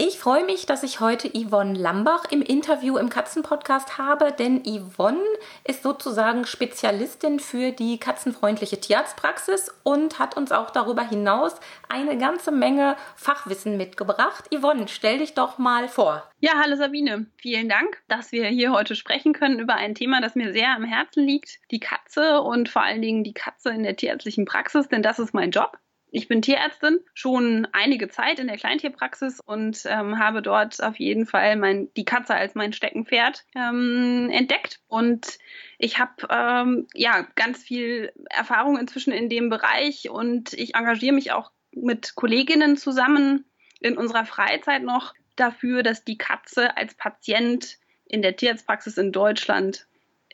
Ich 0.00 0.20
freue 0.20 0.44
mich, 0.44 0.64
dass 0.64 0.84
ich 0.84 1.00
heute 1.00 1.28
Yvonne 1.28 1.76
Lambach 1.76 2.30
im 2.30 2.40
Interview 2.40 2.98
im 2.98 3.08
Katzenpodcast 3.08 3.98
habe, 3.98 4.30
denn 4.30 4.62
Yvonne 4.64 5.24
ist 5.64 5.82
sozusagen 5.82 6.46
Spezialistin 6.46 7.40
für 7.40 7.72
die 7.72 7.98
katzenfreundliche 7.98 8.78
Tierarztpraxis 8.78 9.74
und 9.82 10.20
hat 10.20 10.36
uns 10.36 10.52
auch 10.52 10.70
darüber 10.70 11.02
hinaus 11.02 11.56
eine 11.88 12.16
ganze 12.16 12.52
Menge 12.52 12.94
Fachwissen 13.16 13.76
mitgebracht. 13.76 14.44
Yvonne, 14.54 14.86
stell 14.86 15.18
dich 15.18 15.34
doch 15.34 15.58
mal 15.58 15.88
vor. 15.88 16.22
Ja, 16.38 16.52
hallo 16.62 16.76
Sabine. 16.76 17.26
Vielen 17.36 17.68
Dank, 17.68 18.00
dass 18.06 18.30
wir 18.30 18.46
hier 18.46 18.70
heute 18.70 18.94
sprechen 18.94 19.32
können 19.32 19.58
über 19.58 19.74
ein 19.74 19.96
Thema, 19.96 20.20
das 20.20 20.36
mir 20.36 20.52
sehr 20.52 20.76
am 20.76 20.84
Herzen 20.84 21.26
liegt. 21.26 21.58
Die 21.72 21.80
Katze 21.80 22.40
und 22.42 22.68
vor 22.68 22.82
allen 22.82 23.02
Dingen 23.02 23.24
die 23.24 23.34
Katze 23.34 23.70
in 23.70 23.82
der 23.82 23.96
tierärztlichen 23.96 24.44
Praxis, 24.44 24.86
denn 24.86 25.02
das 25.02 25.18
ist 25.18 25.34
mein 25.34 25.50
Job. 25.50 25.76
Ich 26.10 26.26
bin 26.26 26.40
Tierärztin, 26.40 27.00
schon 27.12 27.68
einige 27.72 28.08
Zeit 28.08 28.38
in 28.38 28.46
der 28.46 28.56
Kleintierpraxis 28.56 29.40
und 29.40 29.82
ähm, 29.84 30.18
habe 30.18 30.40
dort 30.40 30.82
auf 30.82 30.98
jeden 30.98 31.26
Fall 31.26 31.56
mein, 31.56 31.92
die 31.96 32.06
Katze 32.06 32.34
als 32.34 32.54
mein 32.54 32.72
Steckenpferd 32.72 33.44
ähm, 33.54 34.30
entdeckt. 34.32 34.80
Und 34.88 35.38
ich 35.78 35.98
habe 35.98 36.26
ähm, 36.30 36.86
ja 36.94 37.26
ganz 37.34 37.62
viel 37.62 38.12
Erfahrung 38.30 38.78
inzwischen 38.78 39.12
in 39.12 39.28
dem 39.28 39.50
Bereich 39.50 40.08
und 40.08 40.54
ich 40.54 40.74
engagiere 40.74 41.14
mich 41.14 41.32
auch 41.32 41.52
mit 41.72 42.14
Kolleginnen 42.14 42.76
zusammen 42.76 43.44
in 43.80 43.98
unserer 43.98 44.24
Freizeit 44.24 44.82
noch 44.82 45.14
dafür, 45.36 45.82
dass 45.82 46.04
die 46.04 46.18
Katze 46.18 46.76
als 46.76 46.94
Patient 46.94 47.76
in 48.06 48.22
der 48.22 48.36
Tierarztpraxis 48.36 48.96
in 48.96 49.12
Deutschland 49.12 49.86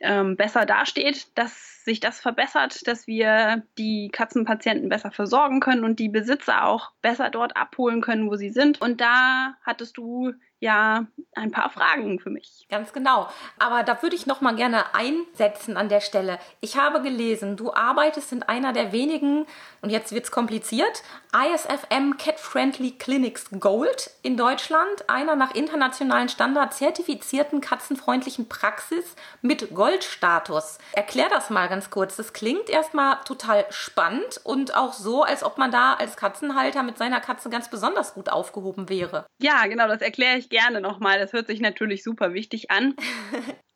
ähm, 0.04 0.36
besser 0.36 0.66
dasteht, 0.66 1.36
dass 1.36 1.82
sich 1.84 2.00
das 2.00 2.20
verbessert, 2.20 2.86
dass 2.86 3.06
wir 3.06 3.62
die 3.78 4.08
Katzenpatienten 4.12 4.88
besser 4.88 5.10
versorgen 5.10 5.60
können 5.60 5.84
und 5.84 5.98
die 5.98 6.08
Besitzer 6.08 6.66
auch 6.66 6.92
besser 7.02 7.30
dort 7.30 7.56
abholen 7.56 8.00
können, 8.00 8.30
wo 8.30 8.36
sie 8.36 8.50
sind. 8.50 8.80
Und 8.80 9.00
da 9.00 9.56
hattest 9.62 9.96
du 9.96 10.32
ja 10.60 11.06
ein 11.34 11.50
paar 11.50 11.70
Fragen 11.70 12.18
für 12.20 12.30
mich. 12.30 12.66
Ganz 12.70 12.92
genau. 12.92 13.28
Aber 13.58 13.82
da 13.82 14.00
würde 14.02 14.16
ich 14.16 14.26
noch 14.26 14.40
mal 14.40 14.54
gerne 14.54 14.94
einsetzen 14.94 15.76
an 15.76 15.88
der 15.88 16.00
Stelle. 16.00 16.38
Ich 16.60 16.76
habe 16.76 17.02
gelesen, 17.02 17.56
du 17.56 17.74
arbeitest 17.74 18.32
in 18.32 18.42
einer 18.42 18.72
der 18.72 18.92
wenigen, 18.92 19.46
und 19.82 19.90
jetzt 19.90 20.12
wird 20.12 20.24
es 20.24 20.30
kompliziert, 20.30 21.02
ISFM 21.34 22.16
Cat 22.16 22.40
Friendly 22.40 22.92
Clinics 22.92 23.46
Gold 23.58 24.10
in 24.22 24.36
Deutschland, 24.36 25.08
einer 25.08 25.36
nach 25.36 25.54
internationalen 25.54 26.28
Standards 26.28 26.78
zertifizierten 26.78 27.60
katzenfreundlichen 27.60 28.48
Praxis 28.48 29.16
mit 29.42 29.74
Goldstatus. 29.74 30.78
Erklär 30.92 31.28
das 31.28 31.50
mal 31.50 31.68
ganz 31.68 31.90
kurz. 31.90 32.16
Das 32.16 32.32
klingt 32.32 32.70
erstmal 32.70 33.18
total 33.24 33.66
spannend 33.70 34.40
und 34.44 34.76
auch 34.76 34.92
so, 34.92 35.24
als 35.24 35.42
ob 35.42 35.58
man 35.58 35.70
da 35.70 35.94
als 35.94 36.16
Katzenhalter 36.16 36.82
mit 36.82 36.96
seiner 36.96 37.20
Katze 37.20 37.50
ganz 37.50 37.68
besonders 37.68 38.14
gut 38.14 38.30
aufgehoben 38.30 38.88
wäre. 38.88 39.26
Ja, 39.40 39.66
genau, 39.66 39.88
das 39.88 40.00
erkläre 40.00 40.38
ich 40.38 40.43
gerne 40.50 40.80
nochmal. 40.80 41.18
Das 41.18 41.32
hört 41.32 41.46
sich 41.46 41.60
natürlich 41.60 42.02
super 42.02 42.34
wichtig 42.34 42.70
an. 42.70 42.94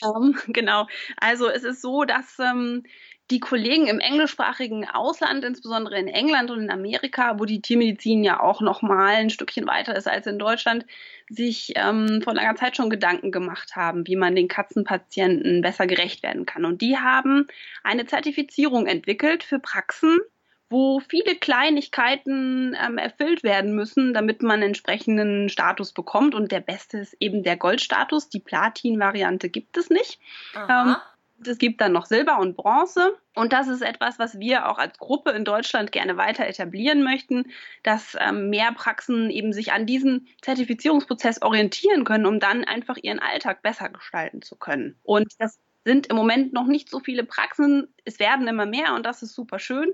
um, 0.02 0.36
ähm, 0.46 0.52
genau. 0.52 0.86
Also 1.16 1.48
es 1.48 1.64
ist 1.64 1.82
so, 1.82 2.04
dass 2.04 2.38
ähm, 2.38 2.82
die 3.30 3.40
Kollegen 3.40 3.86
im 3.88 4.00
englischsprachigen 4.00 4.88
Ausland, 4.88 5.44
insbesondere 5.44 5.98
in 5.98 6.08
England 6.08 6.50
und 6.50 6.62
in 6.62 6.70
Amerika, 6.70 7.38
wo 7.38 7.44
die 7.44 7.60
Tiermedizin 7.60 8.24
ja 8.24 8.40
auch 8.40 8.62
nochmal 8.62 9.16
ein 9.16 9.30
Stückchen 9.30 9.66
weiter 9.66 9.94
ist 9.94 10.08
als 10.08 10.26
in 10.26 10.38
Deutschland, 10.38 10.86
sich 11.28 11.72
ähm, 11.76 12.22
vor 12.22 12.34
langer 12.34 12.56
Zeit 12.56 12.76
schon 12.76 12.88
Gedanken 12.88 13.30
gemacht 13.30 13.76
haben, 13.76 14.06
wie 14.06 14.16
man 14.16 14.34
den 14.34 14.48
Katzenpatienten 14.48 15.60
besser 15.60 15.86
gerecht 15.86 16.22
werden 16.22 16.46
kann. 16.46 16.64
Und 16.64 16.80
die 16.80 16.96
haben 16.96 17.46
eine 17.84 18.06
Zertifizierung 18.06 18.86
entwickelt 18.86 19.44
für 19.44 19.58
Praxen, 19.58 20.18
wo 20.70 21.00
viele 21.00 21.36
Kleinigkeiten 21.36 22.76
ähm, 22.80 22.98
erfüllt 22.98 23.42
werden 23.42 23.74
müssen, 23.74 24.12
damit 24.12 24.42
man 24.42 24.62
entsprechenden 24.62 25.48
Status 25.48 25.92
bekommt. 25.92 26.34
Und 26.34 26.52
der 26.52 26.60
beste 26.60 26.98
ist 26.98 27.16
eben 27.20 27.42
der 27.42 27.56
Goldstatus. 27.56 28.28
Die 28.28 28.40
Platin-Variante 28.40 29.48
gibt 29.48 29.76
es 29.76 29.88
nicht. 29.88 30.20
Ähm, 30.68 30.96
es 31.46 31.58
gibt 31.58 31.80
dann 31.80 31.92
noch 31.92 32.06
Silber 32.06 32.38
und 32.38 32.56
Bronze. 32.56 33.16
Und 33.34 33.52
das 33.52 33.68
ist 33.68 33.82
etwas, 33.82 34.18
was 34.18 34.38
wir 34.38 34.68
auch 34.68 34.78
als 34.78 34.98
Gruppe 34.98 35.30
in 35.30 35.44
Deutschland 35.44 35.92
gerne 35.92 36.16
weiter 36.16 36.46
etablieren 36.46 37.02
möchten, 37.02 37.46
dass 37.82 38.16
ähm, 38.18 38.50
mehr 38.50 38.72
Praxen 38.72 39.30
eben 39.30 39.52
sich 39.52 39.72
an 39.72 39.86
diesem 39.86 40.26
Zertifizierungsprozess 40.42 41.42
orientieren 41.42 42.04
können, 42.04 42.26
um 42.26 42.40
dann 42.40 42.64
einfach 42.64 42.96
ihren 43.00 43.20
Alltag 43.20 43.62
besser 43.62 43.88
gestalten 43.88 44.42
zu 44.42 44.56
können. 44.56 44.96
Und 45.04 45.32
das 45.38 45.58
sind 45.84 46.08
im 46.08 46.16
Moment 46.16 46.52
noch 46.52 46.66
nicht 46.66 46.90
so 46.90 47.00
viele 47.00 47.24
Praxen. 47.24 47.88
Es 48.04 48.18
werden 48.18 48.48
immer 48.48 48.66
mehr 48.66 48.94
und 48.94 49.06
das 49.06 49.22
ist 49.22 49.34
super 49.34 49.58
schön. 49.58 49.88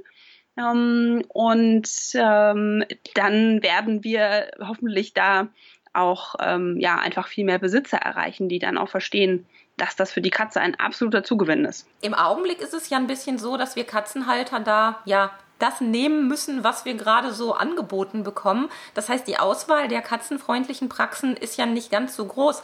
Ähm, 0.56 1.25
und 1.28 1.88
ähm, 2.15 2.84
dann 3.15 3.62
werden 3.62 4.04
wir 4.04 4.50
hoffentlich 4.60 5.15
da 5.15 5.48
auch 5.92 6.34
ähm, 6.41 6.76
ja 6.78 6.97
einfach 6.97 7.28
viel 7.28 7.44
mehr 7.44 7.59
Besitzer 7.59 7.98
erreichen, 7.98 8.48
die 8.48 8.59
dann 8.59 8.78
auch 8.78 8.88
verstehen, 8.88 9.47
dass 9.76 9.97
das 9.97 10.12
für 10.12 10.20
die 10.20 10.31
Katze 10.31 10.60
ein 10.60 10.78
absoluter 10.78 11.25
Zugewinn 11.25 11.64
ist. 11.64 11.87
Im 12.00 12.14
Augenblick 12.14 12.60
ist 12.60 12.75
es 12.75 12.91
ja 12.91 12.98
ein 12.98 13.06
bisschen 13.06 13.38
so, 13.38 13.56
dass 13.56 13.76
wir 13.76 13.84
Katzenhalter 13.84 14.60
da 14.60 15.00
ja 15.04 15.31
das 15.59 15.81
nehmen 15.81 16.28
müssen, 16.28 16.64
was 16.64 16.84
wir 16.84 16.94
gerade 16.94 17.32
so 17.32 17.54
angeboten 17.54 18.22
bekommen. 18.25 18.69
Das 18.94 19.09
heißt, 19.09 19.26
die 19.26 19.38
Auswahl 19.38 19.88
der 19.88 20.03
katzenfreundlichen 20.03 20.88
Praxen 20.88 21.37
ist 21.37 21.56
ja 21.56 21.66
nicht 21.66 21.91
ganz 21.91 22.16
so 22.16 22.26
groß. 22.26 22.62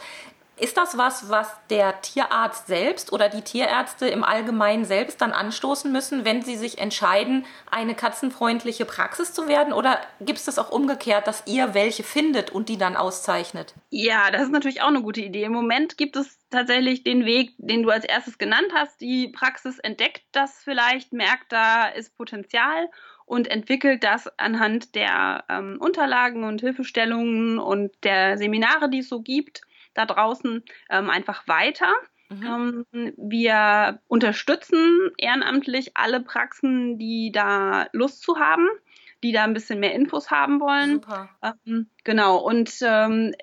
Ist 0.57 0.77
das 0.77 0.97
was, 0.97 1.29
was 1.29 1.49
der 1.69 2.01
Tierarzt 2.01 2.67
selbst 2.67 3.11
oder 3.11 3.29
die 3.29 3.41
Tierärzte 3.41 4.07
im 4.07 4.23
Allgemeinen 4.23 4.85
selbst 4.85 5.19
dann 5.21 5.31
anstoßen 5.31 5.91
müssen, 5.91 6.23
wenn 6.23 6.43
sie 6.43 6.55
sich 6.55 6.77
entscheiden, 6.77 7.45
eine 7.71 7.95
katzenfreundliche 7.95 8.85
Praxis 8.85 9.33
zu 9.33 9.47
werden? 9.47 9.73
Oder 9.73 9.99
gibt 10.19 10.37
es 10.37 10.45
das 10.45 10.59
auch 10.59 10.71
umgekehrt, 10.71 11.25
dass 11.25 11.43
ihr 11.47 11.73
welche 11.73 12.03
findet 12.03 12.51
und 12.51 12.69
die 12.69 12.77
dann 12.77 12.95
auszeichnet? 12.95 13.73
Ja, 13.89 14.29
das 14.29 14.43
ist 14.43 14.51
natürlich 14.51 14.83
auch 14.83 14.89
eine 14.89 15.01
gute 15.01 15.21
Idee. 15.21 15.45
Im 15.45 15.53
Moment 15.53 15.97
gibt 15.97 16.15
es 16.15 16.37
tatsächlich 16.51 17.03
den 17.03 17.25
Weg, 17.25 17.53
den 17.57 17.81
du 17.81 17.89
als 17.89 18.05
erstes 18.05 18.37
genannt 18.37 18.71
hast. 18.75 19.01
Die 19.01 19.29
Praxis 19.29 19.79
entdeckt 19.79 20.21
das 20.31 20.61
vielleicht, 20.63 21.11
merkt, 21.11 21.51
da 21.51 21.87
ist 21.87 22.15
Potenzial 22.17 22.89
und 23.25 23.47
entwickelt 23.47 24.03
das 24.03 24.27
anhand 24.37 24.93
der 24.93 25.45
ähm, 25.49 25.77
Unterlagen 25.79 26.43
und 26.43 26.61
Hilfestellungen 26.61 27.57
und 27.57 27.91
der 28.03 28.37
Seminare, 28.37 28.89
die 28.89 28.99
es 28.99 29.09
so 29.09 29.21
gibt 29.21 29.61
da 29.93 30.05
draußen 30.05 30.63
ähm, 30.89 31.09
einfach 31.09 31.47
weiter. 31.47 31.93
Mhm. 32.29 32.85
Ähm, 32.95 33.13
wir 33.17 33.99
unterstützen 34.07 35.11
ehrenamtlich 35.17 35.97
alle 35.97 36.21
Praxen, 36.21 36.97
die 36.97 37.31
da 37.31 37.87
Lust 37.91 38.21
zu 38.21 38.37
haben, 38.37 38.67
die 39.23 39.31
da 39.31 39.43
ein 39.43 39.53
bisschen 39.53 39.79
mehr 39.79 39.93
Infos 39.93 40.31
haben 40.31 40.59
wollen. 40.59 41.01
Super. 41.01 41.29
Ähm, 41.43 41.87
genau, 42.03 42.37
und 42.37 42.73
ähm, 42.81 43.33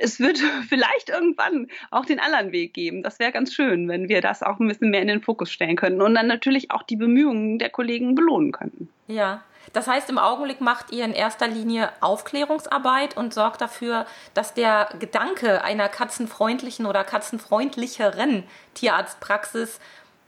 es 0.00 0.20
wird 0.20 0.38
vielleicht 0.68 1.08
irgendwann 1.08 1.68
auch 1.90 2.04
den 2.04 2.20
anderen 2.20 2.52
Weg 2.52 2.74
geben. 2.74 3.02
Das 3.02 3.18
wäre 3.18 3.32
ganz 3.32 3.54
schön, 3.54 3.88
wenn 3.88 4.08
wir 4.08 4.20
das 4.20 4.42
auch 4.42 4.60
ein 4.60 4.68
bisschen 4.68 4.90
mehr 4.90 5.02
in 5.02 5.08
den 5.08 5.22
Fokus 5.22 5.50
stellen 5.50 5.76
könnten 5.76 6.02
und 6.02 6.14
dann 6.14 6.26
natürlich 6.26 6.70
auch 6.70 6.82
die 6.82 6.96
Bemühungen 6.96 7.58
der 7.58 7.70
Kollegen 7.70 8.14
belohnen 8.14 8.52
könnten. 8.52 8.88
Ja, 9.06 9.42
das 9.72 9.86
heißt, 9.86 10.10
im 10.10 10.18
Augenblick 10.18 10.60
macht 10.60 10.92
ihr 10.92 11.04
in 11.04 11.12
erster 11.12 11.48
Linie 11.48 11.90
Aufklärungsarbeit 12.00 13.16
und 13.16 13.32
sorgt 13.32 13.60
dafür, 13.60 14.06
dass 14.34 14.54
der 14.54 14.88
Gedanke 14.98 15.64
einer 15.64 15.88
katzenfreundlichen 15.88 16.84
oder 16.84 17.04
katzenfreundlicheren 17.04 18.44
Tierarztpraxis 18.74 19.80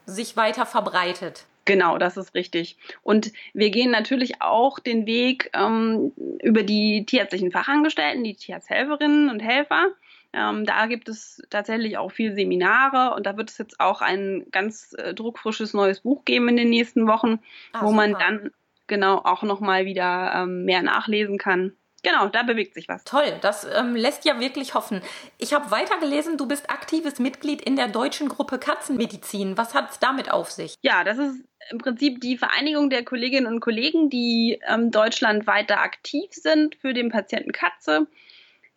sich 0.06 0.37
weiter 0.37 0.67
verbreitet. 0.67 1.44
Genau, 1.64 1.96
das 1.99 2.16
ist 2.16 2.34
richtig. 2.34 2.76
Und 3.02 3.32
wir 3.55 3.70
gehen 3.70 3.90
natürlich 3.90 4.43
auch 4.43 4.78
den 4.78 5.06
Weg 5.06 5.50
ähm, 5.55 6.12
über 6.43 6.62
die 6.62 7.06
tierärztlichen 7.06 7.52
Fachangestellten, 7.52 8.22
die 8.22 8.34
Tierarzthelferinnen 8.34 9.31
und 9.31 9.40
Helfer. 9.40 9.88
Ähm, 10.34 10.66
da 10.66 10.87
gibt 10.87 11.08
es 11.08 11.43
tatsächlich 11.49 11.96
auch 11.96 12.11
viel 12.11 12.34
Seminare 12.34 13.14
und 13.14 13.25
da 13.25 13.37
wird 13.37 13.50
es 13.50 13.58
jetzt 13.58 13.81
auch 13.81 14.02
ein 14.02 14.46
ganz 14.50 14.94
äh, 14.99 15.14
druckfrisches 15.14 15.75
neues 15.75 16.00
Buch 16.00 16.25
geben 16.25 16.49
in 16.49 16.56
den 16.56 16.70
nächsten 16.70 17.06
Wochen, 17.06 17.38
ah, 17.72 17.82
wo 17.82 17.87
super. 17.87 17.96
man 17.96 18.12
dann 18.14 18.50
genau 18.87 19.19
auch 19.19 19.43
nochmal 19.43 19.87
wieder 19.87 20.32
ähm, 20.34 20.64
mehr 20.64 20.82
nachlesen 20.82 21.38
kann. 21.38 21.72
Genau, 22.04 22.28
da 22.28 22.42
bewegt 22.42 22.74
sich 22.74 22.86
was. 22.86 23.02
Toll, 23.04 23.38
das 23.40 23.64
ähm, 23.64 23.96
lässt 23.96 24.26
ja 24.26 24.38
wirklich 24.38 24.74
hoffen. 24.74 25.00
Ich 25.38 25.54
habe 25.54 25.70
weitergelesen, 25.70 26.36
du 26.36 26.46
bist 26.46 26.68
aktives 26.68 27.18
Mitglied 27.18 27.62
in 27.62 27.76
der 27.76 27.88
deutschen 27.88 28.28
Gruppe 28.28 28.58
Katzenmedizin. 28.58 29.56
Was 29.56 29.74
hat 29.74 29.90
es 29.90 29.98
damit 30.00 30.30
auf 30.30 30.50
sich? 30.50 30.74
Ja, 30.82 31.02
das 31.02 31.16
ist 31.16 31.42
im 31.70 31.78
Prinzip 31.78 32.20
die 32.20 32.36
Vereinigung 32.36 32.90
der 32.90 33.04
Kolleginnen 33.04 33.46
und 33.46 33.60
Kollegen, 33.60 34.10
die 34.10 34.60
ähm, 34.68 34.90
deutschlandweit 34.90 35.70
da 35.70 35.76
aktiv 35.78 36.28
sind 36.30 36.76
für 36.76 36.92
den 36.92 37.08
Patienten 37.10 37.52
Katze. 37.52 38.06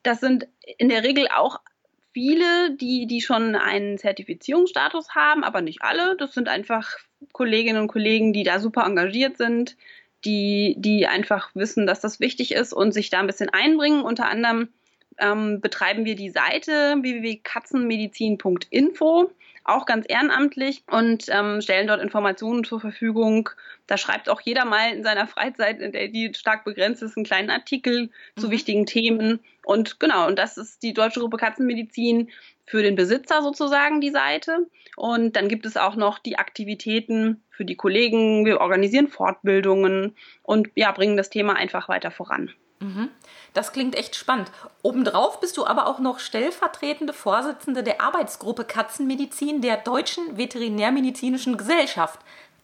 Das 0.03 0.21
sind 0.21 0.47
in 0.77 0.87
der 0.87 1.03
Regel 1.03 1.27
auch 1.27 1.59
viele, 2.13 2.77
die, 2.77 3.07
die 3.07 3.19
schon 3.19 3.55
einen 3.55 3.97
Zertifizierungsstatus 3.97 5.15
haben, 5.15 5.43
aber 5.43 5.59
nicht 5.59 5.81
alle. 5.81 6.15
Das 6.15 6.33
sind 6.33 6.47
einfach 6.47 6.95
Kolleginnen 7.33 7.81
und 7.81 7.87
Kollegen, 7.89 8.31
die 8.31 8.43
da 8.43 8.59
super 8.59 8.85
engagiert 8.85 9.35
sind, 9.35 9.75
die, 10.27 10.75
die 10.77 11.07
einfach 11.07 11.49
wissen, 11.55 11.87
dass 11.87 12.01
das 12.01 12.19
wichtig 12.19 12.53
ist 12.53 12.73
und 12.73 12.91
sich 12.91 13.09
da 13.09 13.19
ein 13.19 13.27
bisschen 13.27 13.49
einbringen. 13.49 14.01
Unter 14.01 14.29
anderem 14.29 14.69
ähm, 15.17 15.61
betreiben 15.61 16.05
wir 16.05 16.15
die 16.15 16.29
Seite 16.29 16.97
www.katzenmedizin.info 17.01 19.31
auch 19.67 19.85
ganz 19.85 20.05
ehrenamtlich 20.07 20.83
und 20.89 21.25
ähm, 21.29 21.61
stellen 21.61 21.87
dort 21.87 22.01
Informationen 22.01 22.63
zur 22.63 22.79
Verfügung. 22.79 23.49
Da 23.85 23.97
schreibt 23.97 24.29
auch 24.29 24.41
jeder 24.41 24.65
mal 24.65 24.93
in 24.93 25.03
seiner 25.03 25.27
Freizeit, 25.27 25.81
in 25.81 25.91
der 25.91 26.07
die 26.07 26.33
stark 26.33 26.63
begrenzt 26.63 27.03
ist, 27.03 27.17
einen 27.17 27.25
kleinen 27.25 27.49
Artikel 27.49 28.03
mhm. 28.03 28.41
zu 28.41 28.49
wichtigen 28.49 28.85
Themen. 28.85 29.39
Und 29.65 29.99
genau, 29.99 30.27
und 30.27 30.39
das 30.39 30.57
ist 30.57 30.83
die 30.83 30.93
Deutsche 30.93 31.19
Gruppe 31.19 31.37
Katzenmedizin 31.37 32.29
für 32.67 32.83
den 32.83 32.95
Besitzer 32.95 33.41
sozusagen 33.41 34.01
die 34.01 34.11
Seite. 34.11 34.67
Und 34.95 35.35
dann 35.35 35.47
gibt 35.47 35.65
es 35.65 35.77
auch 35.77 35.95
noch 35.95 36.19
die 36.19 36.37
Aktivitäten 36.37 37.43
für 37.49 37.65
die 37.65 37.75
Kollegen. 37.75 38.45
Wir 38.45 38.61
organisieren 38.61 39.07
Fortbildungen 39.07 40.15
und 40.43 40.69
ja, 40.75 40.91
bringen 40.91 41.17
das 41.17 41.29
Thema 41.29 41.55
einfach 41.55 41.89
weiter 41.89 42.11
voran. 42.11 42.51
Mhm. 42.79 43.09
Das 43.53 43.73
klingt 43.73 43.95
echt 43.95 44.15
spannend. 44.15 44.51
Obendrauf 44.83 45.39
bist 45.39 45.57
du 45.57 45.65
aber 45.65 45.87
auch 45.87 45.99
noch 45.99 46.19
stellvertretende 46.19 47.13
Vorsitzende 47.13 47.81
der 47.83 48.01
Arbeitsgruppe 48.01 48.65
Katzenmedizin 48.65 49.61
der 49.61 49.77
Deutschen 49.77 50.37
Veterinärmedizinischen 50.37 51.57
Gesellschaft. 51.57 52.19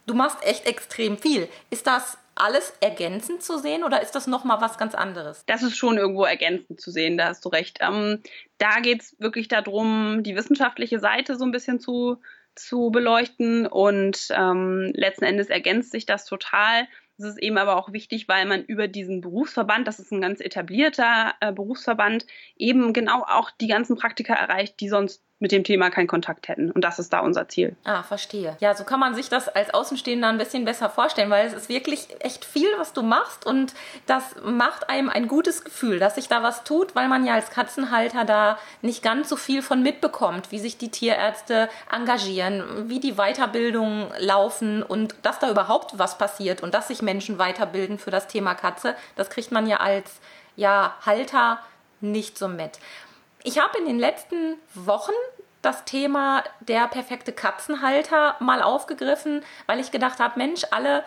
Du 0.06 0.14
machst 0.14 0.44
echt 0.44 0.66
extrem 0.66 1.18
viel. 1.18 1.48
Ist 1.70 1.86
das 1.86 2.18
alles 2.36 2.72
ergänzend 2.80 3.42
zu 3.42 3.58
sehen 3.58 3.84
oder 3.84 4.02
ist 4.02 4.14
das 4.14 4.26
nochmal 4.26 4.60
was 4.60 4.78
ganz 4.78 4.94
anderes? 4.94 5.44
Das 5.46 5.62
ist 5.62 5.76
schon 5.76 5.98
irgendwo 5.98 6.24
ergänzend 6.24 6.80
zu 6.80 6.90
sehen, 6.90 7.16
da 7.16 7.28
hast 7.28 7.44
du 7.44 7.48
recht. 7.48 7.78
Ähm, 7.80 8.22
da 8.58 8.80
geht 8.80 9.02
es 9.02 9.16
wirklich 9.20 9.48
darum, 9.48 10.22
die 10.22 10.36
wissenschaftliche 10.36 10.98
Seite 10.98 11.36
so 11.36 11.44
ein 11.44 11.52
bisschen 11.52 11.80
zu, 11.80 12.20
zu 12.54 12.90
beleuchten 12.90 13.66
und 13.66 14.28
ähm, 14.30 14.92
letzten 14.94 15.24
Endes 15.24 15.48
ergänzt 15.48 15.92
sich 15.92 16.06
das 16.06 16.24
total. 16.24 16.86
Das 17.16 17.28
ist 17.28 17.42
eben 17.42 17.58
aber 17.58 17.76
auch 17.76 17.92
wichtig, 17.92 18.26
weil 18.26 18.44
man 18.44 18.64
über 18.64 18.88
diesen 18.88 19.20
Berufsverband, 19.20 19.86
das 19.86 20.00
ist 20.00 20.10
ein 20.10 20.20
ganz 20.20 20.40
etablierter 20.40 21.34
äh, 21.40 21.52
Berufsverband, 21.52 22.26
eben 22.56 22.92
genau 22.92 23.22
auch 23.22 23.52
die 23.52 23.68
ganzen 23.68 23.96
Praktika 23.96 24.34
erreicht, 24.34 24.80
die 24.80 24.88
sonst 24.88 25.22
mit 25.40 25.52
dem 25.52 25.64
Thema 25.64 25.90
keinen 25.90 26.06
Kontakt 26.06 26.48
hätten. 26.48 26.70
Und 26.70 26.82
das 26.82 26.98
ist 26.98 27.12
da 27.12 27.20
unser 27.20 27.48
Ziel. 27.48 27.76
Ah, 27.84 28.02
verstehe. 28.02 28.56
Ja, 28.60 28.74
so 28.74 28.84
kann 28.84 29.00
man 29.00 29.14
sich 29.14 29.28
das 29.28 29.48
als 29.48 29.74
Außenstehender 29.74 30.28
ein 30.28 30.38
bisschen 30.38 30.64
besser 30.64 30.88
vorstellen, 30.88 31.28
weil 31.28 31.46
es 31.46 31.52
ist 31.52 31.68
wirklich 31.68 32.08
echt 32.20 32.44
viel, 32.44 32.68
was 32.78 32.92
du 32.92 33.02
machst 33.02 33.44
und 33.44 33.74
das 34.06 34.36
macht 34.44 34.88
einem 34.88 35.10
ein 35.10 35.26
gutes 35.26 35.64
Gefühl, 35.64 35.98
dass 35.98 36.14
sich 36.14 36.28
da 36.28 36.42
was 36.42 36.62
tut, 36.64 36.94
weil 36.94 37.08
man 37.08 37.26
ja 37.26 37.34
als 37.34 37.50
Katzenhalter 37.50 38.24
da 38.24 38.58
nicht 38.80 39.02
ganz 39.02 39.28
so 39.28 39.36
viel 39.36 39.60
von 39.60 39.82
mitbekommt, 39.82 40.52
wie 40.52 40.60
sich 40.60 40.78
die 40.78 40.90
Tierärzte 40.90 41.68
engagieren, 41.92 42.88
wie 42.88 43.00
die 43.00 43.14
Weiterbildungen 43.14 44.08
laufen 44.18 44.82
und 44.82 45.16
dass 45.22 45.40
da 45.40 45.50
überhaupt 45.50 45.98
was 45.98 46.16
passiert 46.16 46.62
und 46.62 46.74
dass 46.74 46.88
sich 46.88 47.02
Menschen 47.02 47.38
weiterbilden 47.38 47.98
für 47.98 48.10
das 48.10 48.28
Thema 48.28 48.54
Katze. 48.54 48.94
Das 49.16 49.30
kriegt 49.30 49.50
man 49.50 49.66
ja 49.66 49.78
als 49.78 50.20
ja, 50.56 50.94
Halter 51.04 51.58
nicht 52.00 52.38
so 52.38 52.48
mit. 52.48 52.78
Ich 53.44 53.58
habe 53.58 53.78
in 53.78 53.84
den 53.84 53.98
letzten 53.98 54.56
Wochen 54.74 55.12
das 55.60 55.84
Thema 55.84 56.42
der 56.60 56.88
perfekte 56.88 57.32
Katzenhalter 57.32 58.36
mal 58.40 58.62
aufgegriffen, 58.62 59.44
weil 59.66 59.78
ich 59.78 59.90
gedacht 59.90 60.18
habe, 60.18 60.38
Mensch, 60.38 60.62
alle 60.70 61.04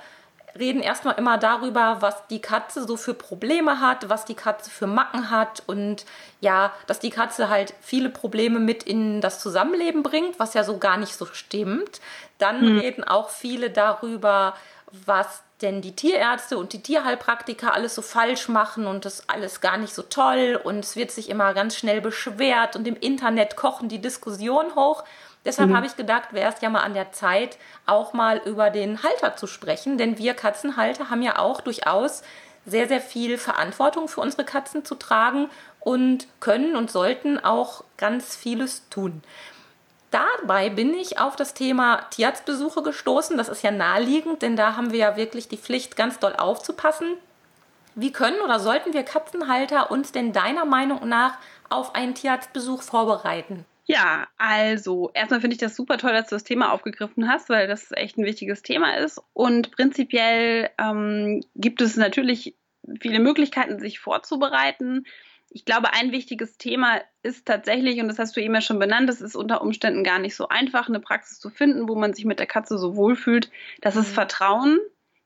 reden 0.57 0.81
erstmal 0.81 1.15
immer 1.15 1.37
darüber, 1.37 1.97
was 2.01 2.27
die 2.27 2.41
Katze 2.41 2.85
so 2.85 2.95
für 2.95 3.13
Probleme 3.13 3.79
hat, 3.79 4.09
was 4.09 4.25
die 4.25 4.35
Katze 4.35 4.69
für 4.69 4.87
Macken 4.87 5.29
hat 5.31 5.63
und 5.65 6.05
ja, 6.39 6.71
dass 6.85 6.99
die 6.99 7.09
Katze 7.09 7.49
halt 7.49 7.73
viele 7.81 8.09
Probleme 8.09 8.59
mit 8.59 8.83
in 8.83 9.19
das 9.19 9.39
Zusammenleben 9.39 10.03
bringt, 10.03 10.39
was 10.39 10.53
ja 10.53 10.63
so 10.63 10.77
gar 10.77 10.97
nicht 10.97 11.15
so 11.15 11.25
stimmt. 11.25 12.01
Dann 12.37 12.61
mhm. 12.61 12.79
reden 12.79 13.03
auch 13.03 13.29
viele 13.29 13.69
darüber, 13.71 14.55
was 14.91 15.43
denn 15.61 15.81
die 15.81 15.95
Tierärzte 15.95 16.57
und 16.57 16.73
die 16.73 16.83
Tierheilpraktiker 16.83 17.73
alles 17.73 17.95
so 17.95 18.01
falsch 18.01 18.47
machen 18.47 18.85
und 18.85 19.05
das 19.05 19.27
alles 19.27 19.59
gar 19.59 19.77
nicht 19.77 19.93
so 19.93 20.03
toll 20.03 20.59
und 20.63 20.79
es 20.79 20.95
wird 20.95 21.11
sich 21.11 21.29
immer 21.29 21.53
ganz 21.53 21.75
schnell 21.75 21.99
beschwert 21.99 22.75
und 22.75 22.87
im 22.87 22.95
Internet 22.95 23.55
kochen 23.55 23.89
die 23.89 23.99
Diskussionen 23.99 24.75
hoch. 24.75 25.03
Deshalb 25.45 25.69
mhm. 25.69 25.77
habe 25.77 25.87
ich 25.87 25.95
gedacht, 25.95 26.33
wäre 26.33 26.53
es 26.53 26.61
ja 26.61 26.69
mal 26.69 26.81
an 26.81 26.93
der 26.93 27.11
Zeit, 27.11 27.57
auch 27.85 28.13
mal 28.13 28.41
über 28.45 28.69
den 28.69 29.01
Halter 29.01 29.35
zu 29.35 29.47
sprechen, 29.47 29.97
denn 29.97 30.17
wir 30.17 30.35
Katzenhalter 30.35 31.09
haben 31.09 31.21
ja 31.21 31.39
auch 31.39 31.61
durchaus 31.61 32.21
sehr, 32.65 32.87
sehr 32.87 33.01
viel 33.01 33.37
Verantwortung 33.37 34.09
für 34.09 34.21
unsere 34.21 34.43
Katzen 34.43 34.85
zu 34.85 34.95
tragen 34.95 35.49
und 35.79 36.27
können 36.39 36.75
und 36.75 36.91
sollten 36.91 37.39
auch 37.43 37.83
ganz 37.95 38.35
vieles 38.35 38.87
tun 38.89 39.23
dabei 40.11 40.69
bin 40.69 40.93
ich 40.93 41.19
auf 41.19 41.35
das 41.35 41.53
Thema 41.53 42.07
Tierarztbesuche 42.11 42.81
gestoßen. 42.81 43.37
Das 43.37 43.49
ist 43.49 43.63
ja 43.63 43.71
naheliegend, 43.71 44.41
denn 44.41 44.55
da 44.55 44.75
haben 44.75 44.91
wir 44.91 44.99
ja 44.99 45.17
wirklich 45.17 45.47
die 45.47 45.57
Pflicht, 45.57 45.95
ganz 45.95 46.19
doll 46.19 46.35
aufzupassen. 46.35 47.17
Wie 47.95 48.11
können 48.11 48.39
oder 48.41 48.59
sollten 48.59 48.93
wir 48.93 49.03
Katzenhalter 49.03 49.89
uns 49.89 50.11
denn 50.11 50.31
deiner 50.31 50.65
Meinung 50.65 51.07
nach 51.07 51.37
auf 51.69 51.95
einen 51.95 52.13
Tierarztbesuch 52.13 52.83
vorbereiten? 52.83 53.65
Ja, 53.85 54.27
also 54.37 55.11
erstmal 55.13 55.39
finde 55.39 55.55
ich 55.55 55.61
das 55.61 55.75
super 55.75 55.97
toll, 55.97 56.11
dass 56.11 56.27
du 56.27 56.35
das 56.35 56.43
Thema 56.43 56.73
aufgegriffen 56.73 57.29
hast, 57.29 57.49
weil 57.49 57.67
das 57.67 57.91
echt 57.93 58.17
ein 58.17 58.25
wichtiges 58.25 58.61
Thema 58.61 58.97
ist. 58.97 59.21
Und 59.33 59.71
prinzipiell 59.71 60.69
ähm, 60.77 61.41
gibt 61.55 61.81
es 61.81 61.95
natürlich 61.95 62.55
viele 62.99 63.19
Möglichkeiten, 63.19 63.79
sich 63.79 63.99
vorzubereiten 63.99 65.05
ich 65.49 65.65
glaube, 65.65 65.93
ein 65.93 66.11
wichtiges 66.11 66.57
Thema 66.57 67.01
ist 67.23 67.45
tatsächlich, 67.45 67.99
und 67.99 68.07
das 68.07 68.19
hast 68.19 68.35
du 68.35 68.41
eben 68.41 68.53
ja 68.53 68.61
schon 68.61 68.79
benannt, 68.79 69.09
es 69.09 69.21
ist 69.21 69.35
unter 69.35 69.61
Umständen 69.61 70.03
gar 70.03 70.19
nicht 70.19 70.35
so 70.35 70.49
einfach, 70.49 70.87
eine 70.87 70.99
Praxis 70.99 71.39
zu 71.39 71.49
finden, 71.49 71.87
wo 71.87 71.95
man 71.95 72.13
sich 72.13 72.25
mit 72.25 72.39
der 72.39 72.47
Katze 72.47 72.77
so 72.77 72.95
wohlfühlt. 72.95 73.49
Das 73.81 73.95
ist 73.95 74.09
mhm. 74.09 74.13
Vertrauen. 74.13 74.79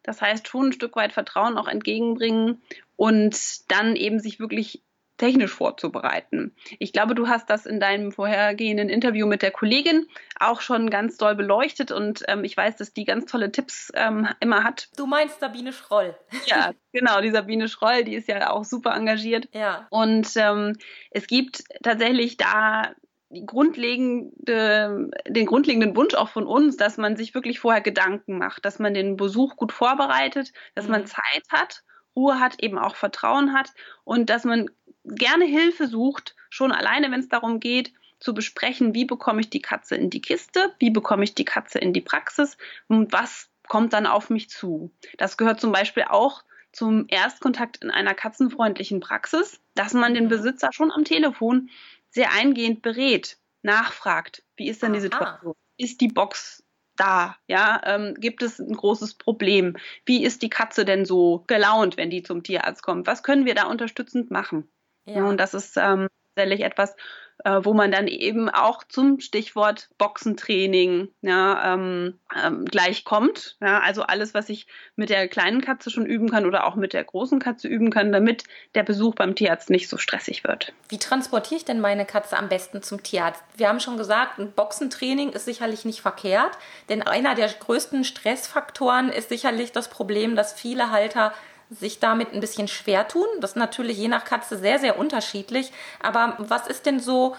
Das 0.04 0.22
heißt, 0.22 0.48
schon 0.48 0.68
ein 0.68 0.74
Stück 0.74 0.96
weit 0.96 1.14
Vertrauen 1.14 1.58
auch 1.58 1.68
entgegenbringen 1.68 2.62
und 2.96 3.38
dann 3.72 3.96
eben 3.96 4.20
sich 4.20 4.40
wirklich 4.40 4.82
technisch 5.22 5.54
vorzubereiten. 5.54 6.56
Ich 6.80 6.94
glaube, 6.94 7.14
du 7.14 7.28
hast 7.28 7.48
das 7.52 7.68
in 7.68 7.80
deinem 7.80 8.12
vorhergehenden 8.12 8.90
Interview 8.90 9.28
mit 9.28 9.44
der 9.44 9.52
Kollegin 9.52 10.08
auch 10.40 10.62
schon 10.62 10.90
ganz 10.90 11.16
doll 11.18 11.36
beleuchtet 11.36 11.92
und 11.92 12.24
ähm, 12.28 12.44
ich 12.44 12.58
weiß, 12.58 12.76
dass 12.78 12.92
die 12.92 13.06
ganz 13.06 13.26
tolle 13.26 13.52
Tipps 13.52 13.92
ähm, 13.94 14.28
immer 14.40 14.64
hat. 14.64 14.90
Du 14.98 15.06
meinst 15.06 15.40
Sabine 15.40 15.74
Schroll. 15.74 16.16
Ja, 16.48 16.72
genau, 16.92 17.22
die 17.22 17.30
Sabine 17.30 17.68
Schroll, 17.68 18.04
die 18.04 18.16
ist 18.16 18.28
ja 18.28 18.50
auch 18.50 18.66
super 18.66 18.96
engagiert. 18.96 19.48
Ja. 19.54 19.86
Und 19.92 20.28
ähm, 20.38 20.76
es 21.12 21.28
gibt 21.28 21.66
tatsächlich 21.84 22.38
da 22.38 22.90
die 23.30 23.46
grundlegende, 23.46 25.12
den 25.28 25.46
grundlegenden 25.46 25.96
Wunsch 25.96 26.16
auch 26.16 26.30
von 26.30 26.48
uns, 26.48 26.78
dass 26.78 26.98
man 26.98 27.16
sich 27.16 27.36
wirklich 27.36 27.60
vorher 27.60 27.82
Gedanken 27.82 28.40
macht, 28.40 28.66
dass 28.66 28.80
man 28.80 28.96
den 28.96 29.18
Besuch 29.18 29.56
gut 29.56 29.72
vorbereitet, 29.72 30.52
dass 30.74 30.86
mhm. 30.86 30.92
man 30.92 31.06
Zeit 31.06 31.44
hat, 31.52 31.84
Ruhe 32.16 32.40
hat, 32.40 32.62
eben 32.62 32.78
auch 32.78 32.96
Vertrauen 32.96 33.54
hat 33.54 33.72
und 34.04 34.30
dass 34.30 34.44
man 34.44 34.70
gerne 35.04 35.46
Hilfe 35.46 35.88
sucht, 35.88 36.36
schon 36.50 36.72
alleine, 36.72 37.12
wenn 37.12 37.20
es 37.20 37.30
darum 37.30 37.60
geht, 37.60 37.94
zu 38.20 38.34
besprechen, 38.34 38.94
wie 38.94 39.06
bekomme 39.06 39.42
ich 39.42 39.50
die 39.50 39.62
Katze 39.62 39.96
in 39.96 40.10
die 40.10 40.22
Kiste, 40.22 40.74
wie 40.80 40.92
bekomme 40.92 41.24
ich 41.24 41.34
die 41.34 41.46
Katze 41.46 41.80
in 41.80 41.92
die 41.92 42.02
Praxis 42.02 42.58
und 42.88 43.12
was 43.12 43.50
kommt 43.68 43.94
dann 43.94 44.06
auf 44.06 44.30
mich 44.30 44.50
zu. 44.50 44.92
Das 45.18 45.38
gehört 45.38 45.60
zum 45.60 45.72
Beispiel 45.72 46.04
auch 46.04 46.44
zum 46.72 47.06
Erstkontakt 47.10 47.84
in 47.84 47.92
einer 47.92 48.14
katzenfreundlichen 48.14 49.00
Praxis, 49.00 49.60
dass 49.76 49.94
man 49.94 50.14
den 50.14 50.28
Besitzer 50.28 50.70
schon 50.72 50.92
am 50.92 51.04
Telefon 51.04 51.70
sehr 52.10 52.32
eingehend 52.34 52.82
berät, 52.82 53.38
nachfragt, 53.62 54.44
wie 54.56 54.68
ist 54.70 54.84
denn 54.84 54.94
die 54.94 55.00
Situation? 55.00 55.56
Ist 55.78 56.02
die 56.02 56.08
Box 56.08 56.64
da? 56.96 57.38
Ja, 57.48 57.82
ähm, 57.86 58.16
gibt 58.20 58.44
es 58.44 58.60
ein 58.60 58.76
großes 58.76 59.16
Problem? 59.16 59.78
Wie 60.06 60.24
ist 60.24 60.42
die 60.42 60.50
Katze 60.50 60.86
denn 60.86 61.06
so 61.06 61.44
gelaunt, 61.48 61.98
wenn 61.98 62.10
die 62.10 62.24
zum 62.24 62.44
Tierarzt 62.44 62.84
kommt? 62.84 63.08
Was 63.08 63.24
können 63.24 63.46
wir 63.46 63.56
da 63.56 63.66
unterstützend 63.66 64.32
machen? 64.32 64.70
Ja. 65.06 65.24
Und 65.26 65.38
das 65.38 65.54
ist 65.54 65.78
ähm, 65.78 66.08
tatsächlich 66.36 66.66
etwas, 66.66 66.96
äh, 67.44 67.60
wo 67.64 67.74
man 67.74 67.92
dann 67.92 68.08
eben 68.08 68.50
auch 68.50 68.84
zum 68.84 69.20
Stichwort 69.20 69.90
Boxentraining 69.98 71.10
ja, 71.22 71.74
ähm, 71.74 72.20
ähm, 72.44 72.66
gleich 72.66 73.04
kommt. 73.04 73.58
Ja, 73.62 73.80
also 73.80 74.04
alles, 74.04 74.34
was 74.34 74.50
ich 74.50 74.68
mit 74.96 75.10
der 75.10 75.28
kleinen 75.28 75.62
Katze 75.62 75.90
schon 75.90 76.06
üben 76.06 76.30
kann 76.30 76.46
oder 76.46 76.66
auch 76.66 76.76
mit 76.76 76.94
der 76.94 77.04
großen 77.04 77.40
Katze 77.40 77.68
üben 77.68 77.90
kann, 77.90 78.12
damit 78.12 78.44
der 78.76 78.84
Besuch 78.84 79.16
beim 79.16 79.36
Tierarzt 79.36 79.70
nicht 79.70 79.90
so 79.90 79.98
stressig 79.98 80.44
wird. 80.44 80.74
Wie 80.90 81.00
transportiere 81.00 81.58
ich 81.58 81.66
denn 81.66 81.80
meine 81.80 82.06
Katze 82.06 82.38
am 82.38 82.50
besten 82.50 82.84
zum 82.84 83.02
Tierarzt? 83.02 83.44
Wir 83.58 83.70
haben 83.70 83.80
schon 83.80 83.98
gesagt, 83.98 84.40
ein 84.40 84.52
Boxentraining 84.52 85.32
ist 85.32 85.46
sicherlich 85.46 85.86
nicht 85.86 86.02
verkehrt, 86.02 86.58
denn 86.90 87.02
einer 87.02 87.36
der 87.36 87.48
größten 87.48 88.04
Stressfaktoren 88.04 89.10
ist 89.10 89.30
sicherlich 89.30 89.72
das 89.72 89.90
Problem, 89.90 90.36
dass 90.36 90.54
viele 90.54 90.92
Halter 90.92 91.34
sich 91.72 92.00
damit 92.00 92.34
ein 92.34 92.42
bisschen 92.42 92.68
schwer 92.68 93.08
tun. 93.08 93.26
Das 93.40 93.52
ist 93.52 93.56
natürlich 93.56 93.98
je 93.98 94.10
nach 94.10 94.26
Katze 94.26 94.58
sehr, 94.58 94.78
sehr 94.78 95.00
unterschiedlich. 95.00 95.72
Aber 96.02 96.36
was 96.38 96.68
ist 96.68 96.86
denn 96.86 97.00
so 97.00 97.36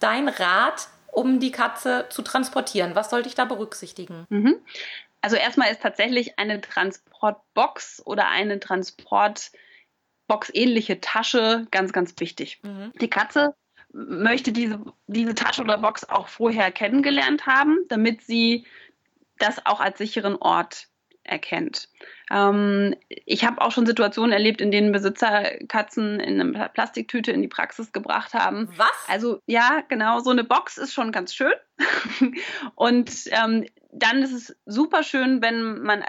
dein 0.00 0.28
Rat, 0.28 0.88
um 1.12 1.38
die 1.38 1.52
Katze 1.52 2.06
zu 2.10 2.22
transportieren? 2.22 2.96
Was 2.96 3.10
sollte 3.10 3.28
ich 3.28 3.36
da 3.36 3.44
berücksichtigen? 3.44 4.26
Mhm. 4.28 4.56
Also 5.20 5.36
erstmal 5.36 5.70
ist 5.70 5.82
tatsächlich 5.82 6.38
eine 6.38 6.60
Transportbox 6.60 8.02
oder 8.04 8.28
eine 8.28 8.58
Transportbox 8.58 9.50
ähnliche 10.52 11.00
Tasche 11.00 11.66
ganz, 11.70 11.92
ganz 11.92 12.14
wichtig. 12.18 12.60
Mhm. 12.62 12.92
Die 13.00 13.08
Katze 13.08 13.54
möchte 13.92 14.52
diese, 14.52 14.80
diese 15.06 15.34
Tasche 15.34 15.62
oder 15.62 15.78
Box 15.78 16.08
auch 16.08 16.28
vorher 16.28 16.72
kennengelernt 16.72 17.46
haben, 17.46 17.78
damit 17.88 18.22
sie 18.22 18.66
das 19.38 19.64
auch 19.64 19.80
als 19.80 19.98
sicheren 19.98 20.36
Ort 20.36 20.88
erkennt. 21.26 21.88
Ähm, 22.30 22.94
ich 23.08 23.44
habe 23.44 23.60
auch 23.60 23.70
schon 23.70 23.86
Situationen 23.86 24.32
erlebt, 24.32 24.60
in 24.60 24.70
denen 24.70 24.92
Besitzer 24.92 25.42
Katzen 25.68 26.20
in 26.20 26.40
einer 26.40 26.68
Plastiktüte 26.68 27.32
in 27.32 27.42
die 27.42 27.48
Praxis 27.48 27.92
gebracht 27.92 28.34
haben. 28.34 28.68
Was? 28.76 28.88
Also 29.08 29.40
ja, 29.46 29.82
genau, 29.88 30.20
so 30.20 30.30
eine 30.30 30.44
Box 30.44 30.78
ist 30.78 30.92
schon 30.92 31.12
ganz 31.12 31.34
schön. 31.34 31.52
und 32.74 33.10
ähm, 33.30 33.66
dann 33.92 34.22
ist 34.22 34.32
es 34.32 34.56
super 34.66 35.02
schön, 35.02 35.40
wenn 35.40 35.80
man 35.82 36.04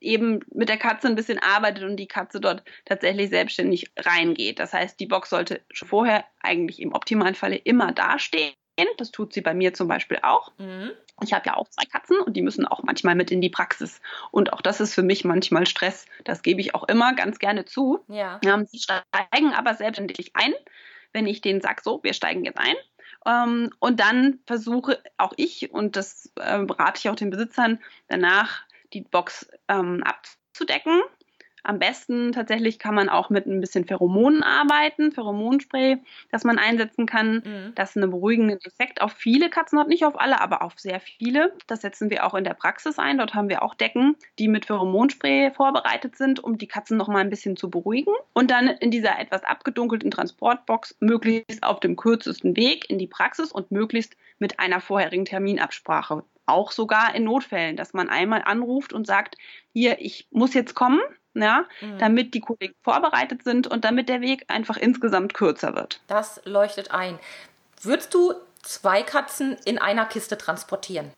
eben 0.00 0.40
mit 0.52 0.68
der 0.68 0.76
Katze 0.76 1.08
ein 1.08 1.16
bisschen 1.16 1.38
arbeitet 1.38 1.84
und 1.84 1.96
die 1.96 2.06
Katze 2.06 2.40
dort 2.40 2.62
tatsächlich 2.84 3.30
selbstständig 3.30 3.90
reingeht. 3.98 4.58
Das 4.58 4.72
heißt, 4.72 4.98
die 5.00 5.06
Box 5.06 5.30
sollte 5.30 5.60
schon 5.72 5.88
vorher 5.88 6.24
eigentlich 6.40 6.80
im 6.80 6.92
optimalen 6.92 7.34
Falle 7.34 7.56
immer 7.56 7.92
dastehen. 7.92 8.54
Das 8.96 9.10
tut 9.10 9.32
sie 9.32 9.42
bei 9.42 9.54
mir 9.54 9.74
zum 9.74 9.88
Beispiel 9.88 10.18
auch. 10.22 10.52
Mhm. 10.58 10.90
Ich 11.20 11.32
habe 11.32 11.46
ja 11.46 11.56
auch 11.56 11.68
zwei 11.68 11.84
Katzen 11.84 12.18
und 12.20 12.34
die 12.34 12.42
müssen 12.42 12.66
auch 12.66 12.82
manchmal 12.82 13.14
mit 13.14 13.30
in 13.30 13.40
die 13.40 13.50
Praxis. 13.50 14.00
Und 14.30 14.52
auch 14.52 14.60
das 14.60 14.80
ist 14.80 14.94
für 14.94 15.02
mich 15.02 15.24
manchmal 15.24 15.66
Stress. 15.66 16.06
Das 16.24 16.42
gebe 16.42 16.60
ich 16.60 16.74
auch 16.74 16.84
immer 16.84 17.14
ganz 17.14 17.38
gerne 17.38 17.64
zu. 17.64 18.04
Ja. 18.08 18.40
Ähm, 18.44 18.66
sie 18.66 18.78
steigen 18.78 19.52
aber 19.54 19.74
selbstständig 19.74 20.32
ein, 20.34 20.52
wenn 21.12 21.26
ich 21.26 21.40
denen 21.40 21.60
sage, 21.60 21.82
so, 21.84 22.02
wir 22.02 22.14
steigen 22.14 22.44
jetzt 22.44 22.58
ein. 22.58 22.74
Ähm, 23.26 23.70
und 23.78 24.00
dann 24.00 24.40
versuche 24.46 25.00
auch 25.16 25.32
ich, 25.36 25.70
und 25.70 25.96
das 25.96 26.32
äh, 26.40 26.64
berate 26.64 26.98
ich 26.98 27.08
auch 27.08 27.16
den 27.16 27.30
Besitzern, 27.30 27.78
danach 28.08 28.62
die 28.92 29.02
Box 29.02 29.48
ähm, 29.68 30.02
abzudecken 30.02 31.02
am 31.62 31.78
besten 31.78 32.32
tatsächlich 32.32 32.78
kann 32.78 32.94
man 32.94 33.08
auch 33.08 33.30
mit 33.30 33.46
ein 33.46 33.60
bisschen 33.60 33.84
Pheromonen 33.84 34.42
arbeiten, 34.42 35.12
Pheromonspray, 35.12 35.98
das 36.30 36.44
man 36.44 36.58
einsetzen 36.58 37.06
kann, 37.06 37.42
mhm. 37.44 37.72
das 37.74 37.96
einen 37.96 38.10
beruhigenden 38.10 38.58
Effekt 38.64 39.00
auf 39.00 39.12
viele 39.12 39.50
Katzen 39.50 39.78
hat, 39.78 39.88
nicht 39.88 40.04
auf 40.04 40.20
alle, 40.20 40.40
aber 40.40 40.62
auf 40.62 40.78
sehr 40.78 41.00
viele. 41.00 41.52
Das 41.66 41.82
setzen 41.82 42.10
wir 42.10 42.26
auch 42.26 42.34
in 42.34 42.44
der 42.44 42.54
Praxis 42.54 42.98
ein. 42.98 43.18
Dort 43.18 43.34
haben 43.34 43.48
wir 43.48 43.62
auch 43.62 43.74
Decken, 43.74 44.16
die 44.38 44.48
mit 44.48 44.66
Pheromonspray 44.66 45.52
vorbereitet 45.52 46.16
sind, 46.16 46.42
um 46.42 46.58
die 46.58 46.66
Katzen 46.66 46.96
noch 46.96 47.08
mal 47.08 47.20
ein 47.20 47.30
bisschen 47.30 47.56
zu 47.56 47.70
beruhigen. 47.70 48.14
Und 48.32 48.50
dann 48.50 48.68
in 48.68 48.90
dieser 48.90 49.18
etwas 49.18 49.44
abgedunkelten 49.44 50.10
Transportbox 50.10 50.96
möglichst 51.00 51.62
auf 51.62 51.80
dem 51.80 51.96
kürzesten 51.96 52.56
Weg 52.56 52.90
in 52.90 52.98
die 52.98 53.06
Praxis 53.06 53.52
und 53.52 53.70
möglichst 53.70 54.16
mit 54.38 54.58
einer 54.58 54.80
vorherigen 54.80 55.24
Terminabsprache 55.24 56.24
auch 56.44 56.72
sogar 56.72 57.14
in 57.14 57.24
Notfällen, 57.24 57.76
dass 57.76 57.94
man 57.94 58.08
einmal 58.08 58.42
anruft 58.44 58.92
und 58.92 59.06
sagt, 59.06 59.36
hier, 59.72 60.00
ich 60.00 60.26
muss 60.32 60.54
jetzt 60.54 60.74
kommen, 60.74 61.00
ja, 61.34 61.64
mhm. 61.80 61.98
damit 61.98 62.34
die 62.34 62.40
Kollegen 62.40 62.74
vorbereitet 62.82 63.44
sind 63.44 63.66
und 63.66 63.84
damit 63.84 64.08
der 64.08 64.20
Weg 64.20 64.44
einfach 64.48 64.76
insgesamt 64.76 65.34
kürzer 65.34 65.74
wird. 65.74 66.00
Das 66.06 66.40
leuchtet 66.44 66.90
ein. 66.90 67.18
Würdest 67.80 68.14
du 68.14 68.34
zwei 68.62 69.02
Katzen 69.02 69.56
in 69.64 69.78
einer 69.78 70.06
Kiste 70.06 70.38
transportieren? 70.38 71.12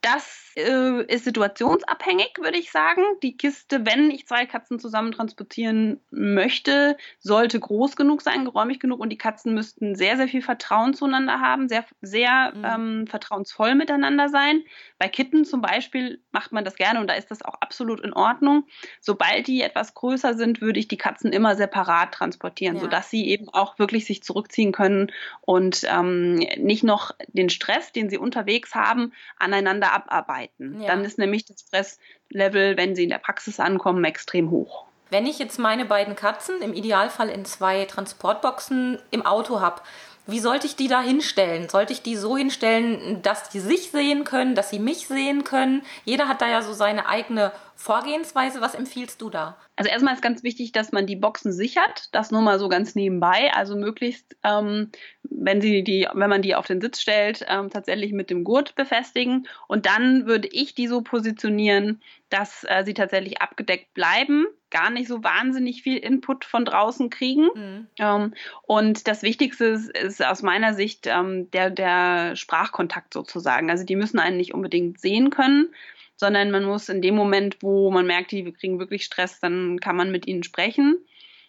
Das 0.00 0.51
äh, 0.56 1.02
ist 1.04 1.24
situationsabhängig, 1.24 2.32
würde 2.40 2.58
ich 2.58 2.70
sagen. 2.70 3.02
Die 3.22 3.36
Kiste, 3.36 3.86
wenn 3.86 4.10
ich 4.10 4.26
zwei 4.26 4.46
Katzen 4.46 4.78
zusammen 4.78 5.12
transportieren 5.12 6.00
möchte, 6.10 6.96
sollte 7.20 7.58
groß 7.58 7.96
genug 7.96 8.22
sein, 8.22 8.44
geräumig 8.44 8.80
genug 8.80 9.00
und 9.00 9.10
die 9.10 9.18
Katzen 9.18 9.54
müssten 9.54 9.94
sehr, 9.94 10.16
sehr 10.16 10.28
viel 10.28 10.42
Vertrauen 10.42 10.94
zueinander 10.94 11.40
haben, 11.40 11.68
sehr, 11.68 11.84
sehr 12.00 12.52
mhm. 12.54 12.64
ähm, 12.64 13.06
vertrauensvoll 13.06 13.74
miteinander 13.74 14.28
sein. 14.28 14.62
Bei 14.98 15.08
Kitten 15.08 15.44
zum 15.44 15.62
Beispiel 15.62 16.20
macht 16.32 16.52
man 16.52 16.64
das 16.64 16.76
gerne 16.76 17.00
und 17.00 17.08
da 17.08 17.14
ist 17.14 17.30
das 17.30 17.42
auch 17.42 17.54
absolut 17.60 18.00
in 18.00 18.12
Ordnung. 18.12 18.64
Sobald 19.00 19.46
die 19.46 19.62
etwas 19.62 19.94
größer 19.94 20.34
sind, 20.34 20.60
würde 20.60 20.80
ich 20.80 20.88
die 20.88 20.98
Katzen 20.98 21.32
immer 21.32 21.56
separat 21.56 22.12
transportieren, 22.12 22.76
ja. 22.76 22.82
sodass 22.82 23.10
sie 23.10 23.28
eben 23.28 23.48
auch 23.48 23.78
wirklich 23.78 24.04
sich 24.04 24.22
zurückziehen 24.22 24.72
können 24.72 25.10
und 25.40 25.86
ähm, 25.90 26.34
nicht 26.58 26.84
noch 26.84 27.12
den 27.28 27.48
Stress, 27.48 27.92
den 27.92 28.10
sie 28.10 28.18
unterwegs 28.18 28.74
haben, 28.74 29.12
aneinander 29.38 29.92
abarbeiten 29.92 30.41
arbeiten. 30.42 30.80
Ja. 30.80 30.88
Dann 30.88 31.04
ist 31.04 31.18
nämlich 31.18 31.44
das 31.46 31.60
Stresslevel, 31.60 32.76
wenn 32.76 32.94
sie 32.94 33.04
in 33.04 33.10
der 33.10 33.18
Praxis 33.18 33.60
ankommen, 33.60 34.04
extrem 34.04 34.50
hoch. 34.50 34.84
Wenn 35.10 35.26
ich 35.26 35.38
jetzt 35.38 35.58
meine 35.58 35.84
beiden 35.84 36.16
Katzen 36.16 36.62
im 36.62 36.72
Idealfall 36.72 37.28
in 37.28 37.44
zwei 37.44 37.84
Transportboxen 37.84 38.98
im 39.10 39.26
Auto 39.26 39.60
habe, 39.60 39.82
wie 40.26 40.38
sollte 40.38 40.66
ich 40.66 40.76
die 40.76 40.88
da 40.88 41.02
hinstellen? 41.02 41.68
Sollte 41.68 41.92
ich 41.92 42.00
die 42.00 42.16
so 42.16 42.36
hinstellen, 42.36 43.20
dass 43.22 43.50
die 43.50 43.58
sich 43.58 43.90
sehen 43.90 44.24
können, 44.24 44.54
dass 44.54 44.70
sie 44.70 44.78
mich 44.78 45.08
sehen 45.08 45.42
können? 45.44 45.82
Jeder 46.04 46.28
hat 46.28 46.40
da 46.40 46.48
ja 46.48 46.62
so 46.62 46.72
seine 46.72 47.08
eigene 47.08 47.52
Vorgehensweise. 47.82 48.60
Was 48.60 48.76
empfiehlst 48.76 49.20
du 49.20 49.28
da? 49.28 49.56
Also 49.74 49.90
erstmal 49.90 50.14
ist 50.14 50.22
ganz 50.22 50.44
wichtig, 50.44 50.70
dass 50.70 50.92
man 50.92 51.04
die 51.04 51.16
Boxen 51.16 51.52
sichert. 51.52 52.14
Das 52.14 52.30
nur 52.30 52.40
mal 52.40 52.60
so 52.60 52.68
ganz 52.68 52.94
nebenbei. 52.94 53.52
Also 53.54 53.74
möglichst, 53.74 54.36
ähm, 54.44 54.92
wenn 55.24 55.60
sie 55.60 55.82
die, 55.82 56.06
wenn 56.14 56.30
man 56.30 56.42
die 56.42 56.54
auf 56.54 56.68
den 56.68 56.80
Sitz 56.80 57.00
stellt, 57.00 57.44
ähm, 57.48 57.70
tatsächlich 57.70 58.12
mit 58.12 58.30
dem 58.30 58.44
Gurt 58.44 58.76
befestigen. 58.76 59.48
Und 59.66 59.86
dann 59.86 60.26
würde 60.26 60.46
ich 60.52 60.76
die 60.76 60.86
so 60.86 61.02
positionieren, 61.02 62.00
dass 62.30 62.64
äh, 62.68 62.84
sie 62.84 62.94
tatsächlich 62.94 63.42
abgedeckt 63.42 63.92
bleiben 63.94 64.46
gar 64.70 64.88
nicht 64.88 65.06
so 65.06 65.22
wahnsinnig 65.22 65.82
viel 65.82 65.98
Input 65.98 66.44
von 66.44 66.64
draußen 66.64 67.10
kriegen. 67.10 67.48
Mhm. 67.54 67.86
Ähm, 67.98 68.34
und 68.62 69.06
das 69.06 69.22
Wichtigste 69.22 69.66
ist, 69.66 69.90
ist 69.90 70.24
aus 70.24 70.42
meiner 70.42 70.72
Sicht 70.72 71.06
ähm, 71.06 71.50
der, 71.50 71.68
der 71.68 72.36
Sprachkontakt 72.36 73.12
sozusagen. 73.12 73.70
Also 73.70 73.84
die 73.84 73.96
müssen 73.96 74.18
einen 74.18 74.38
nicht 74.38 74.54
unbedingt 74.54 74.98
sehen 74.98 75.30
können, 75.30 75.74
sondern 76.22 76.52
man 76.52 76.64
muss 76.64 76.88
in 76.88 77.02
dem 77.02 77.16
Moment, 77.16 77.56
wo 77.62 77.90
man 77.90 78.06
merkt, 78.06 78.30
die 78.30 78.44
kriegen 78.52 78.78
wirklich 78.78 79.04
Stress, 79.04 79.40
dann 79.40 79.80
kann 79.80 79.96
man 79.96 80.12
mit 80.12 80.28
ihnen 80.28 80.44
sprechen. 80.44 81.04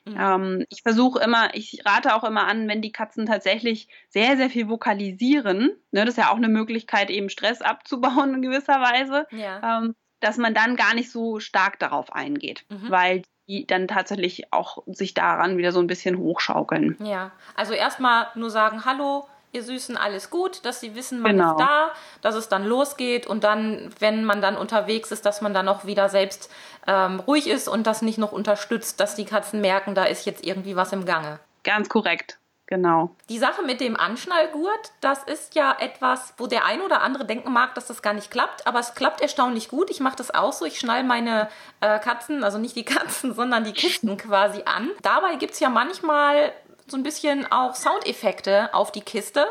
Mhm. 0.06 0.18
Ähm, 0.20 0.66
ich 0.70 0.82
versuche 0.82 1.24
immer, 1.24 1.54
ich 1.54 1.86
rate 1.86 2.16
auch 2.16 2.24
immer 2.24 2.48
an, 2.48 2.68
wenn 2.68 2.82
die 2.82 2.92
Katzen 2.92 3.28
tatsächlich 3.28 3.88
sehr, 4.10 4.36
sehr 4.36 4.50
viel 4.50 4.68
vokalisieren, 4.68 5.70
ne, 5.92 6.06
das 6.06 6.16
ist 6.16 6.18
ja 6.18 6.32
auch 6.32 6.38
eine 6.38 6.50
Möglichkeit, 6.50 7.12
eben 7.12 7.30
Stress 7.30 7.62
abzubauen 7.62 8.34
in 8.34 8.42
gewisser 8.42 8.82
Weise, 8.82 9.28
ja. 9.30 9.78
ähm, 9.78 9.94
dass 10.20 10.38
man 10.38 10.56
dann 10.56 10.76
gar 10.76 10.96
nicht 10.96 11.12
so 11.12 11.40
stark 11.40 11.78
darauf 11.78 12.12
eingeht, 12.12 12.66
mhm. 12.70 12.90
weil 12.90 13.22
die 13.48 13.68
dann 13.68 13.88
tatsächlich 13.88 14.52
auch 14.52 14.80
sich 14.88 15.14
daran 15.14 15.58
wieder 15.58 15.72
so 15.72 15.82
ein 15.82 15.88
bisschen 15.88 16.18
hochschaukeln. 16.18 16.98
Ja, 17.04 17.32
also 17.54 17.74
erstmal 17.74 18.26
nur 18.34 18.50
sagen, 18.50 18.86
hallo, 18.86 19.28
ihr 19.54 19.64
Süßen, 19.64 19.98
alles 19.98 20.30
gut, 20.30 20.66
dass 20.66 20.80
sie 20.80 20.96
wissen, 20.96 21.20
man 21.20 21.38
genau. 21.38 21.52
ist 21.52 21.60
da, 21.60 21.92
dass 22.22 22.36
es 22.36 22.50
dann 22.50 22.66
losgeht 22.66 23.28
und 23.28 23.44
dann, 23.44 23.94
wenn 24.00 24.26
man 24.26 24.42
dann 24.42 24.58
unterwegs 24.58 25.12
ist, 25.12 25.26
dass 25.26 25.42
man 25.42 25.54
dann 25.54 25.68
auch 25.68 25.86
wieder 25.86 26.10
selbst 26.10 26.52
ähm, 26.88 27.20
ruhig 27.22 27.48
ist 27.48 27.68
und 27.68 27.88
das 27.88 28.02
nicht 28.02 28.18
noch 28.18 28.32
unterstützt, 28.32 29.00
dass 29.00 29.16
die 29.16 29.26
Katzen 29.26 29.62
merken, 29.62 29.96
da 29.96 30.06
ist 30.06 30.26
jetzt 30.26 30.46
irgendwie 30.46 30.76
was 30.76 30.92
im 30.92 31.06
Gange. 31.06 31.40
Ganz 31.64 31.88
korrekt. 31.88 32.38
Genau. 32.68 33.16
Die 33.30 33.38
Sache 33.38 33.62
mit 33.62 33.82
dem 33.82 33.98
Anschnallgurt, 33.98 34.94
das 35.02 35.24
ist 35.24 35.54
ja 35.54 35.76
etwas, 35.80 36.34
wo 36.38 36.48
der 36.48 36.66
ein 36.66 36.82
oder 36.82 37.02
andere 37.02 37.26
denken 37.26 37.52
mag, 37.52 37.76
dass 37.76 37.88
das 37.88 38.02
gar 38.02 38.14
nicht 38.14 38.32
klappt, 38.32 38.66
aber 38.66 38.80
es 38.80 38.96
klappt 38.96 39.22
erstaunlich 39.22 39.68
gut. 39.68 39.90
Ich 39.90 40.00
mache 40.00 40.16
das 40.16 40.34
auch 40.34 40.54
so. 40.54 40.66
Ich 40.66 40.80
schnall 40.80 41.04
meine 41.04 41.50
äh, 41.82 42.00
Katzen, 42.00 42.44
also 42.44 42.58
nicht 42.58 42.76
die 42.76 42.86
Katzen, 42.86 43.34
sondern 43.36 43.66
die 43.66 43.74
Kisten 43.74 44.18
quasi 44.18 44.64
an. 44.64 44.90
Dabei 45.02 45.36
gibt 45.36 45.54
es 45.54 45.60
ja 45.60 45.70
manchmal 45.70 46.54
so 46.88 46.98
ein 46.98 47.04
bisschen 47.04 47.50
auch 47.52 47.76
Soundeffekte 47.76 48.74
auf 48.74 48.92
die 48.92 49.02
Kiste. 49.02 49.48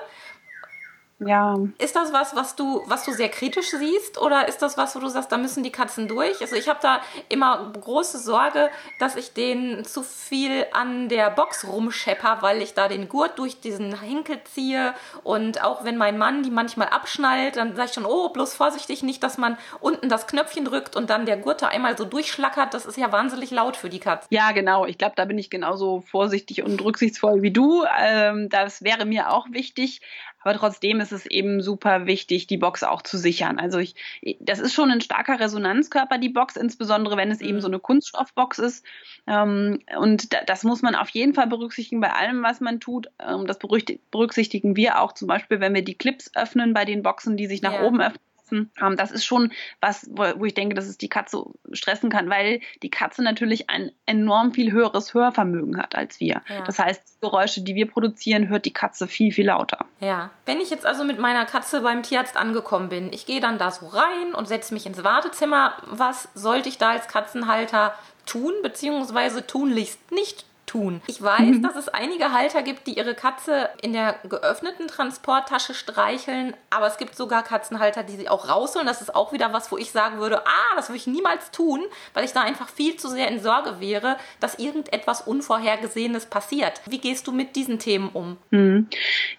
Ja. 1.26 1.57
Ist 1.79 1.97
das 1.97 2.12
was, 2.12 2.35
was 2.37 2.57
du, 2.57 2.83
was 2.87 3.05
du 3.05 3.12
sehr 3.12 3.29
kritisch 3.29 3.71
siehst 3.71 4.21
oder 4.21 4.49
ist 4.49 4.62
das 4.62 4.76
was, 4.76 4.95
wo 4.97 5.00
du 5.00 5.09
sagst, 5.09 5.33
da 5.33 5.38
müssen 5.38 5.62
die 5.62 5.73
Katzen 5.73 6.09
durch? 6.09 6.41
Also 6.41 6.57
ich 6.57 6.69
habe 6.69 6.79
da 6.83 7.00
immer 7.29 7.73
große 7.81 8.19
Sorge, 8.19 8.71
dass 8.99 9.17
ich 9.17 9.33
denen 9.33 9.85
zu 9.85 10.02
viel 10.02 10.67
an 10.73 11.09
der 11.09 11.31
Box 11.31 11.67
rumschepper, 11.67 12.38
weil 12.41 12.62
ich 12.62 12.75
da 12.75 12.88
den 12.88 13.09
Gurt 13.09 13.38
durch 13.38 13.61
diesen 13.61 14.00
Hinkel 14.00 14.41
ziehe 14.45 14.95
und 15.23 15.62
auch 15.62 15.85
wenn 15.85 15.97
mein 15.97 16.19
Mann 16.19 16.43
die 16.43 16.50
manchmal 16.50 16.88
abschnallt, 16.88 17.57
dann 17.57 17.76
sage 17.76 17.88
ich 17.88 17.95
schon, 17.95 18.07
oh, 18.07 18.29
bloß 18.31 18.55
vorsichtig 18.55 19.02
nicht, 19.02 19.23
dass 19.23 19.38
man 19.38 19.57
unten 19.81 20.09
das 20.09 20.26
Knöpfchen 20.26 20.64
drückt 20.64 20.97
und 20.97 21.11
dann 21.11 21.26
der 21.26 21.37
Gurt 21.37 21.62
da 21.62 21.69
einmal 21.69 21.97
so 21.97 22.05
durchschlackert. 22.05 22.75
Das 22.75 22.87
ist 22.87 22.97
ja 22.97 23.12
wahnsinnig 23.12 23.50
laut 23.50 23.76
für 23.76 23.88
die 23.88 24.00
Katzen. 24.00 24.29
Ja, 24.31 24.52
genau. 24.52 24.87
Ich 24.87 24.99
glaube, 24.99 25.14
da 25.17 25.25
bin 25.25 25.38
ich 25.38 25.50
genauso 25.50 26.02
vorsichtig 26.02 26.62
und 26.62 26.83
rücksichtsvoll 26.83 27.43
wie 27.43 27.50
du. 27.50 27.85
Ähm, 27.99 28.49
das 28.49 28.83
wäre 28.83 29.05
mir 29.05 29.31
auch 29.31 29.47
wichtig. 29.50 30.00
Aber 30.44 30.58
trotzdem 30.58 31.00
ist 31.00 31.12
es 31.12 31.26
eben 31.26 31.61
super 31.61 32.06
wichtig, 32.06 32.46
die 32.46 32.56
Box 32.56 32.82
auch 32.82 33.02
zu 33.02 33.18
sichern. 33.18 33.58
Also 33.58 33.78
ich, 33.78 33.94
das 34.40 34.58
ist 34.58 34.75
schon 34.75 34.90
ein 34.90 35.00
starker 35.00 35.40
Resonanzkörper, 35.40 36.18
die 36.18 36.28
Box, 36.28 36.56
insbesondere 36.56 37.16
wenn 37.16 37.30
es 37.30 37.40
mhm. 37.40 37.46
eben 37.46 37.61
so 37.61 37.68
eine 37.68 37.78
Kunststoffbox 37.78 38.58
ist. 38.58 38.84
Ähm, 39.26 39.80
und 39.96 40.28
das 40.46 40.64
muss 40.64 40.82
man 40.82 40.94
auf 40.94 41.08
jeden 41.11 41.34
Fall 41.34 41.46
berücksichtigen 41.46 42.00
bei 42.00 42.12
allem, 42.12 42.42
was 42.42 42.61
man 42.61 42.80
tut. 42.80 43.08
Ähm, 43.18 43.46
das 43.46 43.58
berücksichtigen 43.58 44.76
wir 44.76 45.00
auch 45.00 45.12
zum 45.12 45.28
Beispiel, 45.28 45.61
wenn 45.61 45.75
wir 45.75 45.84
die 45.84 45.94
Clips 45.94 46.30
öffnen 46.34 46.75
bei 46.75 46.84
den 46.84 47.02
Boxen, 47.02 47.37
die 47.37 47.46
sich 47.46 47.62
nach 47.62 47.75
ja. 47.75 47.84
oben 47.84 48.00
öffnen 48.00 48.31
Ähm, 48.52 48.97
das 48.97 49.11
ist 49.11 49.25
schon 49.25 49.52
was, 49.80 50.09
wo, 50.12 50.44
ich 50.44 50.54
denke, 50.54 50.75
dass 50.75 50.87
es 50.87 50.99
die 50.99 51.09
Katze 51.09 51.44
stressen 51.73 52.11
kann, 52.11 52.28
weil 52.30 52.61
die 52.82 52.90
Katze 52.90 53.23
natürlich 53.23 53.71
ein 53.71 53.90
enorm 54.06 54.52
viel 54.52 54.73
höheres 54.73 55.14
Hörvermögen 55.14 55.78
hat 55.78 55.94
als 55.94 56.21
wir. 56.21 56.42
Ja. 56.49 56.62
Das 56.64 56.78
heißt, 56.78 57.02
die 57.16 57.21
Geräusche, 57.21 57.62
die 57.62 57.75
wir 57.75 57.88
produzieren, 57.88 58.49
hört 58.49 58.64
die 58.64 58.73
Katze 58.73 59.09
viel, 59.09 59.32
viel 59.32 59.47
lauter. 59.47 59.87
Ja. 60.00 60.30
Wenn 60.47 60.61
ich 60.61 60.71
jetzt 60.71 60.87
also 60.87 61.04
mit 61.04 61.18
meiner 61.18 61.47
Katze 61.47 61.80
beim 61.80 62.02
Tierarzt 62.02 62.37
angekommen 62.37 62.88
bin, 62.88 63.12
ich 63.12 63.26
gehe 63.26 63.40
dann 63.40 63.59
da 63.59 63.71
so 63.71 63.87
rein 63.87 64.35
und 64.35 64.49
setze 64.49 64.75
mich 64.75 64.87
ins 64.87 65.02
Wartezimmer. 65.02 65.75
Was 65.87 66.28
sollte 66.35 66.68
ich 66.68 66.78
da 66.78 66.90
als 66.90 67.09
Katzenhalter 67.09 67.94
tun, 68.26 68.52
beziehungsweise 68.62 69.47
tunlichst 69.47 70.12
nicht 70.12 70.44
tun. 70.66 71.02
Ich 71.07 71.21
weiß, 71.21 71.40
mhm. 71.40 71.62
dass 71.62 71.76
es 71.76 71.88
einige 71.88 72.33
Halter 72.33 72.62
gibt, 72.62 72.87
die 72.87 72.97
ihre 72.97 73.14
Katze 73.14 73.69
in 73.83 73.92
der 73.92 74.16
geöffneten 74.28 74.88
Transporttasche 74.88 75.75
streicheln, 75.75 76.54
aber 76.71 76.87
es 76.87 76.99
gibt 76.99 77.14
sogar 77.14 77.42
Katzenhalter, 77.42 78.02
die 78.02 78.16
sie 78.16 78.28
auch 78.28 78.49
rausholen. 78.49 78.87
Das 78.87 79.02
ist 79.02 79.14
auch 79.14 79.33
wieder 79.33 79.52
was, 79.52 79.71
wo 79.73 79.76
ich 79.76 79.90
sagen 79.90 80.19
würde, 80.19 80.47
ah, 80.47 80.76
das 80.76 80.88
würde 80.88 80.99
ich 80.99 81.07
niemals 81.07 81.50
tun, 81.50 81.81
weil 82.14 82.25
ich 82.25 82.33
da 82.33 82.42
einfach 82.42 82.69
viel 82.69 82.97
zu 82.97 83.09
sehr 83.09 83.28
in 83.28 83.40
Sorge 83.40 83.81
wäre, 83.81 84.16
dass 84.40 84.59
irgendetwas 84.59 85.23
Unvorhergesehenes 85.23 86.26
passiert. 86.26 86.81
Wie 86.87 86.99
gehst 86.99 87.26
du 87.26 87.33
mit 87.33 87.57
diesen 87.57 87.78
Themen 87.78 88.09
um? 88.12 88.38
Mhm. 88.50 88.88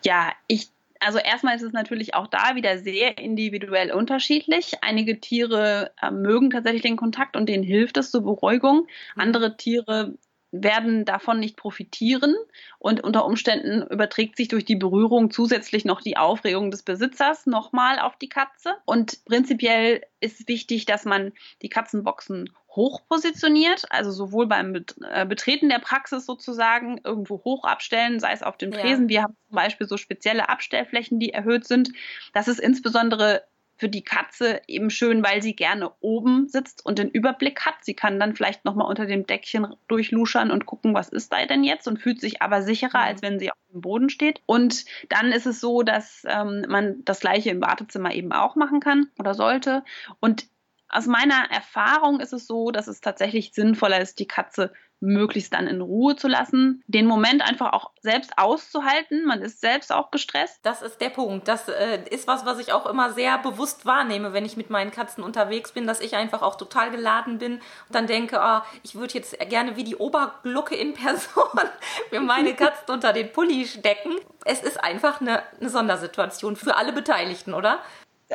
Ja, 0.04 0.32
ich 0.48 0.70
also 1.06 1.20
erstmal 1.20 1.56
ist 1.56 1.64
es 1.64 1.74
natürlich 1.74 2.14
auch 2.14 2.28
da 2.28 2.56
wieder 2.56 2.78
sehr 2.78 3.18
individuell 3.18 3.92
unterschiedlich. 3.92 4.76
Einige 4.82 5.20
Tiere 5.20 5.92
äh, 6.02 6.12
mögen 6.12 6.50
tatsächlich 6.50 6.82
den 6.82 6.96
Kontakt 6.96 7.36
und 7.36 7.48
denen 7.48 7.64
hilft 7.64 7.98
es 7.98 8.12
zur 8.12 8.22
Beruhigung. 8.22 8.88
Mhm. 9.16 9.22
Andere 9.22 9.58
Tiere 9.58 10.14
werden 10.54 11.04
davon 11.04 11.40
nicht 11.40 11.58
profitieren 11.58 12.36
und 12.78 13.04
unter 13.04 13.26
Umständen 13.26 13.82
überträgt 13.92 14.38
sich 14.38 14.48
durch 14.50 14.64
die 14.64 14.76
Berührung 14.76 15.32
zusätzlich 15.32 15.84
noch 15.84 16.00
die 16.00 16.16
Aufregung 16.16 16.70
des 16.70 16.84
Besitzers 16.84 17.48
nochmal 17.48 17.98
auf 18.00 18.16
die 18.18 18.30
Katze. 18.30 18.76
Und 18.86 19.26
prinzipiell 19.26 20.04
ist 20.20 20.48
wichtig, 20.48 20.86
dass 20.86 21.06
man 21.06 21.34
die 21.64 21.70
Katzenboxen 21.70 22.54
hoch 22.70 23.02
positioniert, 23.08 23.86
also 23.90 24.12
sowohl 24.12 24.48
beim 24.48 24.76
äh, 24.76 25.26
Betreten 25.26 25.70
der 25.70 25.80
Praxis 25.80 26.26
sozusagen 26.26 27.00
irgendwo 27.04 27.44
hoch 27.44 27.66
abstellen, 27.66 28.20
sei 28.20 28.32
es 28.32 28.44
auf 28.44 28.58
dem 28.58 28.72
Tresen. 28.72 29.10
Ja. 29.10 29.10
Wir 29.10 29.24
haben 29.24 29.38
zum 29.48 29.56
Beispiel 29.56 29.88
so 29.88 29.98
spezielle 29.98 30.50
Abstellflächen, 30.50 31.20
die 31.20 31.34
erhöht 31.34 31.68
sind. 31.68 31.92
Das 32.34 32.48
ist 32.48 32.60
insbesondere 32.60 33.44
für 33.84 33.90
die 33.90 34.06
Katze 34.06 34.62
eben 34.66 34.90
schön, 34.90 35.26
weil 35.26 35.42
sie 35.42 35.58
gerne 35.58 35.92
oben 36.00 36.48
sitzt 36.48 36.86
und 36.86 37.00
den 37.00 37.10
Überblick 37.10 37.66
hat. 37.66 37.76
Sie 37.82 37.96
kann 37.96 38.18
dann 38.18 38.34
vielleicht 38.34 38.64
nochmal 38.64 38.88
unter 38.88 39.06
dem 39.06 39.28
Deckchen 39.28 39.76
durchluschern 39.90 40.52
und 40.52 40.66
gucken, 40.66 40.94
was 40.94 41.10
ist 41.10 41.34
da 41.34 41.46
denn 41.46 41.66
jetzt 41.66 41.86
und 41.86 42.00
fühlt 42.00 42.22
sich 42.22 42.42
aber 42.42 42.62
sicherer, 42.62 43.00
mhm. 43.00 43.08
als 43.08 43.22
wenn 43.22 43.40
sie 43.40 43.52
auf 43.52 43.58
dem 43.74 43.82
Boden 43.82 44.10
steht. 44.10 44.40
Und 44.46 44.86
dann 45.10 45.34
ist 45.34 45.46
es 45.46 45.60
so, 45.60 45.84
dass 45.84 46.24
ähm, 46.30 46.64
man 46.70 47.04
das 47.04 47.20
gleiche 47.20 47.50
im 47.50 47.60
Wartezimmer 47.60 48.14
eben 48.14 48.32
auch 48.32 48.56
machen 48.56 48.80
kann 48.80 49.10
oder 49.20 49.34
sollte. 49.34 49.84
Und 50.22 50.48
aus 50.88 51.06
meiner 51.06 51.52
Erfahrung 51.52 52.22
ist 52.22 52.32
es 52.32 52.48
so, 52.48 52.72
dass 52.72 52.88
es 52.88 53.02
tatsächlich 53.02 53.52
sinnvoller 53.52 54.00
ist, 54.00 54.18
die 54.18 54.30
Katze 54.30 54.72
möglichst 55.04 55.54
dann 55.54 55.68
in 55.68 55.82
Ruhe 55.82 56.16
zu 56.16 56.28
lassen, 56.28 56.84
den 56.88 57.06
Moment 57.06 57.42
einfach 57.42 57.74
auch 57.74 57.92
selbst 58.02 58.38
auszuhalten. 58.38 59.26
Man 59.26 59.42
ist 59.42 59.62
selbst 59.62 59.92
auch 59.92 60.12
gestresst. 60.12 60.60
Das 60.64 60.82
ist 60.82 61.02
der 61.02 61.10
Punkt. 61.10 61.48
Das 61.48 61.68
äh, 61.68 62.00
ist 62.10 62.28
was, 62.28 62.46
was 62.46 62.60
ich 62.60 62.72
auch 62.72 62.86
immer 62.86 63.12
sehr 63.12 63.38
bewusst 63.38 63.86
wahrnehme, 63.86 64.34
wenn 64.34 64.46
ich 64.46 64.58
mit 64.58 64.70
meinen 64.70 64.92
Katzen 64.92 65.24
unterwegs 65.24 65.74
bin, 65.74 65.86
dass 65.86 66.00
ich 66.00 66.16
einfach 66.16 66.42
auch 66.42 66.56
total 66.56 66.90
geladen 66.90 67.38
bin 67.38 67.56
und 67.56 67.62
dann 67.92 68.08
denke, 68.08 68.40
oh, 68.42 68.62
ich 68.84 68.96
würde 68.96 69.14
jetzt 69.16 69.38
gerne 69.50 69.76
wie 69.76 69.84
die 69.84 69.98
Oberglucke 69.98 70.76
in 70.76 70.94
Person 70.94 71.44
mir 72.12 72.22
meine 72.22 72.54
Katzen 72.56 72.94
unter 72.94 73.14
den 73.14 73.32
Pulli 73.32 73.66
stecken. 73.66 74.14
Es 74.46 74.62
ist 74.62 74.84
einfach 74.84 75.22
eine, 75.22 75.44
eine 75.60 75.70
Sondersituation 75.70 76.56
für 76.56 76.76
alle 76.76 76.94
Beteiligten, 76.94 77.54
oder? 77.54 77.80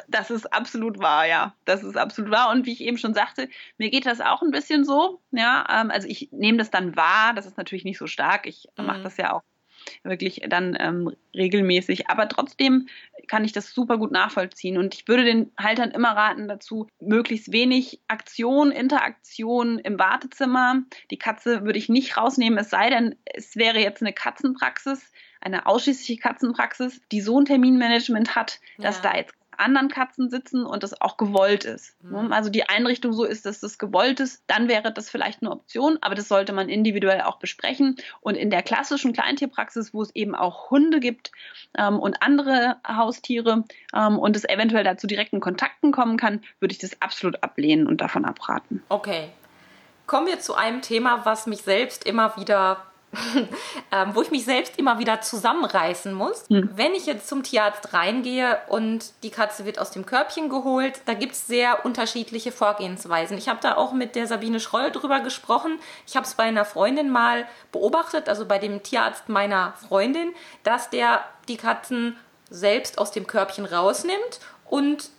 Das 0.09 0.31
ist 0.31 0.53
absolut 0.53 0.99
wahr, 0.99 1.27
ja. 1.27 1.55
Das 1.65 1.83
ist 1.83 1.97
absolut 1.97 2.31
wahr. 2.31 2.51
Und 2.51 2.67
wie 2.67 2.73
ich 2.73 2.81
eben 2.83 2.99
schon 2.99 3.15
sagte, 3.15 3.49
mir 3.77 3.91
geht 3.91 4.07
das 4.07 4.21
auch 4.21 4.43
ein 4.43 4.51
bisschen 4.51 4.85
so. 4.85 5.21
Ja, 5.31 5.67
ähm, 5.71 5.91
also 5.91 6.09
ich 6.09 6.29
nehme 6.33 6.59
das 6.59 6.71
dann 6.71 6.97
wahr. 6.97 7.35
Das 7.35 7.47
ist 7.47 7.57
natürlich 7.57 7.85
nicht 7.85 7.99
so 7.99 8.07
stark. 8.07 8.47
Ich 8.47 8.69
mhm. 8.77 8.87
mache 8.87 9.03
das 9.03 9.17
ja 9.17 9.33
auch 9.33 9.43
wirklich 10.03 10.43
dann 10.49 10.77
ähm, 10.79 11.15
regelmäßig. 11.35 12.09
Aber 12.09 12.29
trotzdem 12.29 12.89
kann 13.27 13.45
ich 13.45 13.53
das 13.53 13.73
super 13.73 13.99
gut 13.99 14.11
nachvollziehen. 14.11 14.79
Und 14.79 14.95
ich 14.95 15.09
würde 15.09 15.25
den 15.25 15.53
Haltern 15.59 15.91
immer 15.91 16.11
raten 16.11 16.49
dazu, 16.49 16.89
möglichst 17.01 17.53
wenig 17.53 18.01
Aktion, 18.09 18.71
Interaktion 18.71 19.79
im 19.79 19.99
Wartezimmer. 19.99 20.83
Die 21.11 21.19
Katze 21.19 21.65
würde 21.65 21.79
ich 21.79 21.89
nicht 21.89 22.17
rausnehmen, 22.17 22.59
es 22.59 22.71
sei 22.71 22.91
denn, 22.91 23.17
es 23.25 23.57
wäre 23.57 23.79
jetzt 23.79 24.03
eine 24.03 24.13
Katzenpraxis, 24.13 25.13
eine 25.41 25.67
ausschließliche 25.67 26.21
Katzenpraxis, 26.21 27.01
die 27.13 27.21
so 27.21 27.39
ein 27.41 27.45
Terminmanagement 27.45 28.35
hat, 28.35 28.61
dass 28.79 28.97
ja. 28.97 29.11
da 29.11 29.17
jetzt 29.17 29.38
anderen 29.59 29.89
Katzen 29.89 30.31
sitzen 30.31 30.65
und 30.65 30.83
das 30.83 31.01
auch 31.01 31.17
gewollt 31.17 31.65
ist. 31.65 31.97
Mhm. 32.03 32.33
Also 32.33 32.51
die 32.51 32.69
Einrichtung 32.69 33.13
so 33.13 33.25
ist, 33.25 33.47
dass 33.47 33.61
das 33.61 33.79
gewollt 33.79 34.21
ist, 34.21 34.43
dann 34.47 34.69
wäre 34.69 34.93
das 34.93 35.11
vielleicht 35.11 35.43
eine 35.43 35.51
Option, 35.51 35.99
aber 36.01 36.15
das 36.15 36.29
sollte 36.29 36.53
man 36.53 36.69
individuell 36.69 37.23
auch 37.23 37.39
besprechen. 37.39 37.97
Und 38.21 38.37
in 38.37 38.51
der 38.51 38.63
klassischen 38.63 39.13
Kleintierpraxis, 39.13 39.93
wo 39.93 40.03
es 40.03 40.15
eben 40.15 40.35
auch 40.35 40.71
Hunde 40.71 41.01
gibt 41.01 41.33
ähm, 41.77 41.99
und 41.99 42.23
andere 42.23 42.77
Haustiere 42.87 43.65
ähm, 43.95 44.19
und 44.19 44.37
es 44.37 44.45
eventuell 44.45 44.85
dazu 44.85 45.07
direkten 45.07 45.41
Kontakten 45.41 45.93
kommen 45.93 46.17
kann, 46.17 46.43
würde 46.61 46.73
ich 46.73 46.79
das 46.79 47.03
absolut 47.03 47.43
ablehnen 47.43 47.87
und 47.87 48.01
davon 48.01 48.25
abraten. 48.25 48.83
Okay. 48.89 49.31
Kommen 50.07 50.27
wir 50.27 50.41
zu 50.41 50.55
einem 50.55 50.81
Thema, 50.81 51.27
was 51.27 51.47
mich 51.47 51.61
selbst 51.61 52.07
immer 52.07 52.35
wieder 52.39 52.87
ähm, 53.93 54.15
wo 54.15 54.23
ich 54.23 54.31
mich 54.31 54.45
selbst 54.45 54.79
immer 54.79 54.99
wieder 54.99 55.21
zusammenreißen 55.21 56.13
muss. 56.13 56.47
Hm. 56.49 56.71
Wenn 56.75 56.95
ich 56.95 57.07
jetzt 57.07 57.29
zum 57.29 57.43
Tierarzt 57.43 57.93
reingehe 57.95 58.59
und 58.69 59.13
die 59.23 59.31
Katze 59.31 59.65
wird 59.65 59.79
aus 59.79 59.91
dem 59.91 60.05
Körbchen 60.05 60.49
geholt, 60.49 61.01
da 61.07 61.15
gibt 61.15 61.33
es 61.33 61.47
sehr 61.47 61.85
unterschiedliche 61.85 62.53
Vorgehensweisen. 62.53 63.39
Ich 63.39 63.49
habe 63.49 63.61
da 63.63 63.77
auch 63.77 63.93
mit 63.93 64.15
der 64.15 64.27
Sabine 64.27 64.61
Schroll 64.61 64.91
drüber 64.91 65.21
gesprochen. 65.21 65.79
Ich 66.07 66.17
habe 66.17 66.27
es 66.27 66.35
bei 66.35 66.45
einer 66.45 66.65
Freundin 66.65 67.11
mal 67.11 67.47
beobachtet, 67.73 68.29
also 68.29 68.47
bei 68.47 68.59
dem 68.59 68.83
Tierarzt 68.83 69.29
meiner 69.29 69.73
Freundin, 69.89 70.33
dass 70.63 70.91
der 70.91 71.25
die 71.49 71.57
Katzen 71.57 72.17
selbst 72.51 72.99
aus 72.99 73.11
dem 73.11 73.27
Körbchen 73.27 73.65
rausnimmt 73.65 74.41
und 74.67 75.11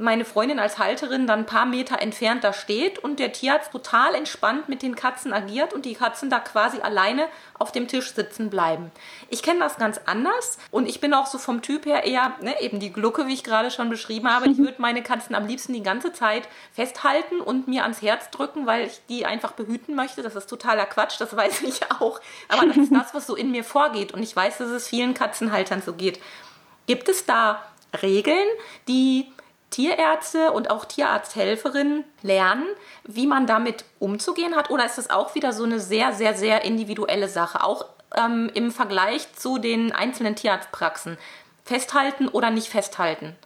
meine 0.00 0.24
Freundin 0.24 0.60
als 0.60 0.78
Halterin 0.78 1.26
dann 1.26 1.40
ein 1.40 1.46
paar 1.46 1.66
Meter 1.66 2.00
entfernt 2.00 2.44
da 2.44 2.52
steht 2.52 3.00
und 3.00 3.18
der 3.18 3.32
Tierarzt 3.32 3.72
total 3.72 4.14
entspannt 4.14 4.68
mit 4.68 4.82
den 4.82 4.94
Katzen 4.94 5.32
agiert 5.32 5.72
und 5.72 5.84
die 5.84 5.94
Katzen 5.94 6.30
da 6.30 6.38
quasi 6.38 6.80
alleine 6.80 7.26
auf 7.58 7.72
dem 7.72 7.88
Tisch 7.88 8.14
sitzen 8.14 8.48
bleiben. 8.48 8.92
Ich 9.28 9.42
kenne 9.42 9.58
das 9.58 9.76
ganz 9.76 10.00
anders 10.06 10.58
und 10.70 10.88
ich 10.88 11.00
bin 11.00 11.12
auch 11.14 11.26
so 11.26 11.38
vom 11.38 11.62
Typ 11.62 11.84
her 11.84 12.04
eher, 12.04 12.32
ne, 12.40 12.60
eben 12.60 12.78
die 12.78 12.92
Glucke, 12.92 13.26
wie 13.26 13.34
ich 13.34 13.42
gerade 13.42 13.72
schon 13.72 13.90
beschrieben 13.90 14.32
habe. 14.32 14.48
Ich 14.48 14.58
würde 14.58 14.80
meine 14.80 15.02
Katzen 15.02 15.34
am 15.34 15.48
liebsten 15.48 15.72
die 15.72 15.82
ganze 15.82 16.12
Zeit 16.12 16.48
festhalten 16.72 17.40
und 17.40 17.66
mir 17.66 17.82
ans 17.82 18.00
Herz 18.00 18.30
drücken, 18.30 18.66
weil 18.66 18.86
ich 18.86 19.00
die 19.08 19.26
einfach 19.26 19.52
behüten 19.52 19.96
möchte. 19.96 20.22
Das 20.22 20.36
ist 20.36 20.48
totaler 20.48 20.86
Quatsch, 20.86 21.20
das 21.20 21.34
weiß 21.34 21.62
ich 21.62 21.80
auch. 21.98 22.20
Aber 22.46 22.66
das 22.66 22.76
ist 22.76 22.94
das, 22.94 23.14
was 23.14 23.26
so 23.26 23.34
in 23.34 23.50
mir 23.50 23.64
vorgeht 23.64 24.12
und 24.12 24.22
ich 24.22 24.34
weiß, 24.34 24.58
dass 24.58 24.70
es 24.70 24.86
vielen 24.86 25.14
Katzenhaltern 25.14 25.82
so 25.82 25.92
geht. 25.92 26.20
Gibt 26.86 27.08
es 27.08 27.26
da 27.26 27.64
Regeln, 28.00 28.46
die 28.86 29.26
Tierärzte 29.70 30.52
und 30.52 30.70
auch 30.70 30.84
Tierarzthelferinnen 30.84 32.04
lernen, 32.22 32.66
wie 33.04 33.26
man 33.26 33.46
damit 33.46 33.84
umzugehen 33.98 34.56
hat? 34.56 34.70
Oder 34.70 34.86
ist 34.86 34.98
das 34.98 35.10
auch 35.10 35.34
wieder 35.34 35.52
so 35.52 35.64
eine 35.64 35.80
sehr, 35.80 36.12
sehr, 36.12 36.34
sehr 36.34 36.64
individuelle 36.64 37.28
Sache? 37.28 37.62
Auch 37.62 37.86
ähm, 38.16 38.50
im 38.54 38.70
Vergleich 38.70 39.32
zu 39.34 39.58
den 39.58 39.92
einzelnen 39.92 40.36
Tierarztpraxen. 40.36 41.18
Festhalten 41.64 42.28
oder 42.28 42.50
nicht 42.50 42.68
festhalten? 42.68 43.36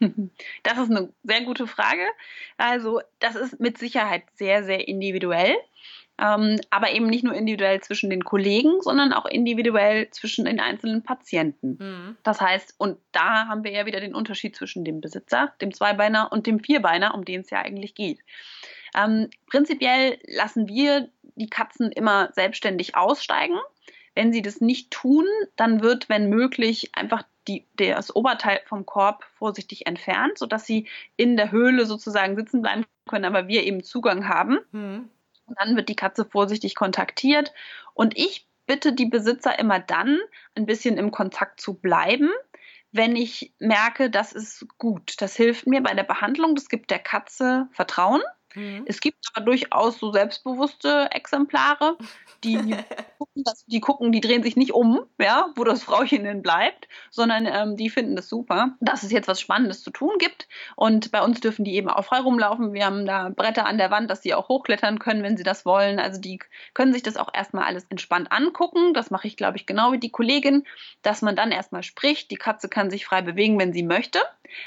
Das 0.62 0.78
ist 0.78 0.90
eine 0.90 1.12
sehr 1.22 1.42
gute 1.42 1.66
Frage. 1.66 2.06
Also, 2.56 3.00
das 3.20 3.34
ist 3.34 3.58
mit 3.58 3.78
Sicherheit 3.78 4.22
sehr, 4.34 4.64
sehr 4.64 4.86
individuell 4.86 5.56
ähm, 6.20 6.60
aber 6.70 6.92
eben 6.92 7.06
nicht 7.06 7.24
nur 7.24 7.34
individuell 7.34 7.80
zwischen 7.80 8.10
den 8.10 8.24
Kollegen, 8.24 8.80
sondern 8.80 9.12
auch 9.12 9.26
individuell 9.26 10.10
zwischen 10.10 10.46
den 10.46 10.60
einzelnen 10.60 11.02
Patienten. 11.02 11.78
Mhm. 11.80 12.16
Das 12.22 12.40
heißt, 12.40 12.74
und 12.78 12.98
da 13.12 13.46
haben 13.46 13.64
wir 13.64 13.70
ja 13.70 13.86
wieder 13.86 14.00
den 14.00 14.14
Unterschied 14.14 14.56
zwischen 14.56 14.84
dem 14.84 15.00
Besitzer, 15.00 15.54
dem 15.60 15.72
Zweibeiner 15.72 16.32
und 16.32 16.46
dem 16.46 16.60
Vierbeiner, 16.60 17.14
um 17.14 17.24
den 17.24 17.42
es 17.42 17.50
ja 17.50 17.60
eigentlich 17.60 17.94
geht. 17.94 18.20
Ähm, 18.96 19.28
prinzipiell 19.46 20.18
lassen 20.26 20.66
wir 20.68 21.08
die 21.36 21.48
Katzen 21.48 21.92
immer 21.92 22.30
selbstständig 22.32 22.96
aussteigen. 22.96 23.58
Wenn 24.14 24.32
sie 24.32 24.42
das 24.42 24.60
nicht 24.60 24.90
tun, 24.90 25.26
dann 25.54 25.82
wird, 25.82 26.08
wenn 26.08 26.28
möglich, 26.28 26.90
einfach 26.94 27.22
die, 27.46 27.64
das 27.76 28.14
Oberteil 28.14 28.60
vom 28.66 28.84
Korb 28.84 29.24
vorsichtig 29.38 29.86
entfernt, 29.86 30.36
sodass 30.38 30.66
sie 30.66 30.88
in 31.16 31.36
der 31.36 31.52
Höhle 31.52 31.86
sozusagen 31.86 32.34
sitzen 32.34 32.60
bleiben 32.60 32.84
können, 33.08 33.24
aber 33.24 33.46
wir 33.46 33.64
eben 33.64 33.84
Zugang 33.84 34.28
haben. 34.28 34.58
Mhm. 34.72 35.08
Und 35.48 35.58
dann 35.58 35.76
wird 35.76 35.88
die 35.88 35.96
Katze 35.96 36.24
vorsichtig 36.24 36.74
kontaktiert. 36.74 37.52
Und 37.94 38.16
ich 38.16 38.46
bitte 38.66 38.92
die 38.92 39.06
Besitzer 39.06 39.58
immer 39.58 39.80
dann, 39.80 40.18
ein 40.54 40.66
bisschen 40.66 40.98
im 40.98 41.10
Kontakt 41.10 41.60
zu 41.60 41.74
bleiben, 41.74 42.30
wenn 42.92 43.16
ich 43.16 43.54
merke, 43.58 44.10
das 44.10 44.32
ist 44.32 44.66
gut. 44.78 45.20
Das 45.20 45.36
hilft 45.36 45.66
mir 45.66 45.82
bei 45.82 45.94
der 45.94 46.04
Behandlung. 46.04 46.54
Das 46.54 46.68
gibt 46.68 46.90
der 46.90 46.98
Katze 46.98 47.68
Vertrauen. 47.72 48.22
Mhm. 48.58 48.84
Es 48.86 49.00
gibt 49.00 49.18
aber 49.32 49.44
durchaus 49.44 49.98
so 49.98 50.12
selbstbewusste 50.12 51.10
Exemplare, 51.12 51.96
die 52.42 52.56
gucken, 53.18 53.44
dass, 53.44 53.64
die 53.66 53.80
gucken, 53.80 54.12
die 54.12 54.20
drehen 54.20 54.42
sich 54.42 54.56
nicht 54.56 54.72
um, 54.72 55.06
ja, 55.20 55.50
wo 55.54 55.64
das 55.64 55.84
Frauchen 55.84 56.24
denn 56.24 56.42
bleibt, 56.42 56.88
sondern 57.10 57.46
ähm, 57.46 57.76
die 57.76 57.88
finden 57.88 58.16
das 58.16 58.28
super, 58.28 58.76
dass 58.80 59.04
es 59.04 59.12
jetzt 59.12 59.28
was 59.28 59.40
Spannendes 59.40 59.82
zu 59.82 59.90
tun 59.90 60.12
gibt. 60.18 60.48
Und 60.76 61.12
bei 61.12 61.22
uns 61.22 61.40
dürfen 61.40 61.64
die 61.64 61.74
eben 61.74 61.88
auch 61.88 62.04
frei 62.04 62.18
rumlaufen. 62.18 62.72
Wir 62.72 62.86
haben 62.86 63.06
da 63.06 63.28
Bretter 63.28 63.66
an 63.66 63.78
der 63.78 63.90
Wand, 63.90 64.10
dass 64.10 64.22
sie 64.22 64.34
auch 64.34 64.48
hochklettern 64.48 64.98
können, 64.98 65.22
wenn 65.22 65.36
sie 65.36 65.44
das 65.44 65.64
wollen. 65.64 66.00
Also 66.00 66.20
die 66.20 66.40
können 66.74 66.92
sich 66.92 67.02
das 67.02 67.16
auch 67.16 67.32
erstmal 67.32 67.64
alles 67.64 67.86
entspannt 67.88 68.32
angucken. 68.32 68.92
Das 68.92 69.10
mache 69.10 69.28
ich, 69.28 69.36
glaube 69.36 69.56
ich, 69.56 69.66
genau 69.66 69.92
wie 69.92 69.98
die 69.98 70.10
Kollegin, 70.10 70.64
dass 71.02 71.22
man 71.22 71.36
dann 71.36 71.52
erstmal 71.52 71.84
spricht. 71.84 72.30
Die 72.30 72.36
Katze 72.36 72.68
kann 72.68 72.90
sich 72.90 73.06
frei 73.06 73.22
bewegen, 73.22 73.58
wenn 73.58 73.72
sie 73.72 73.84
möchte. 73.84 74.18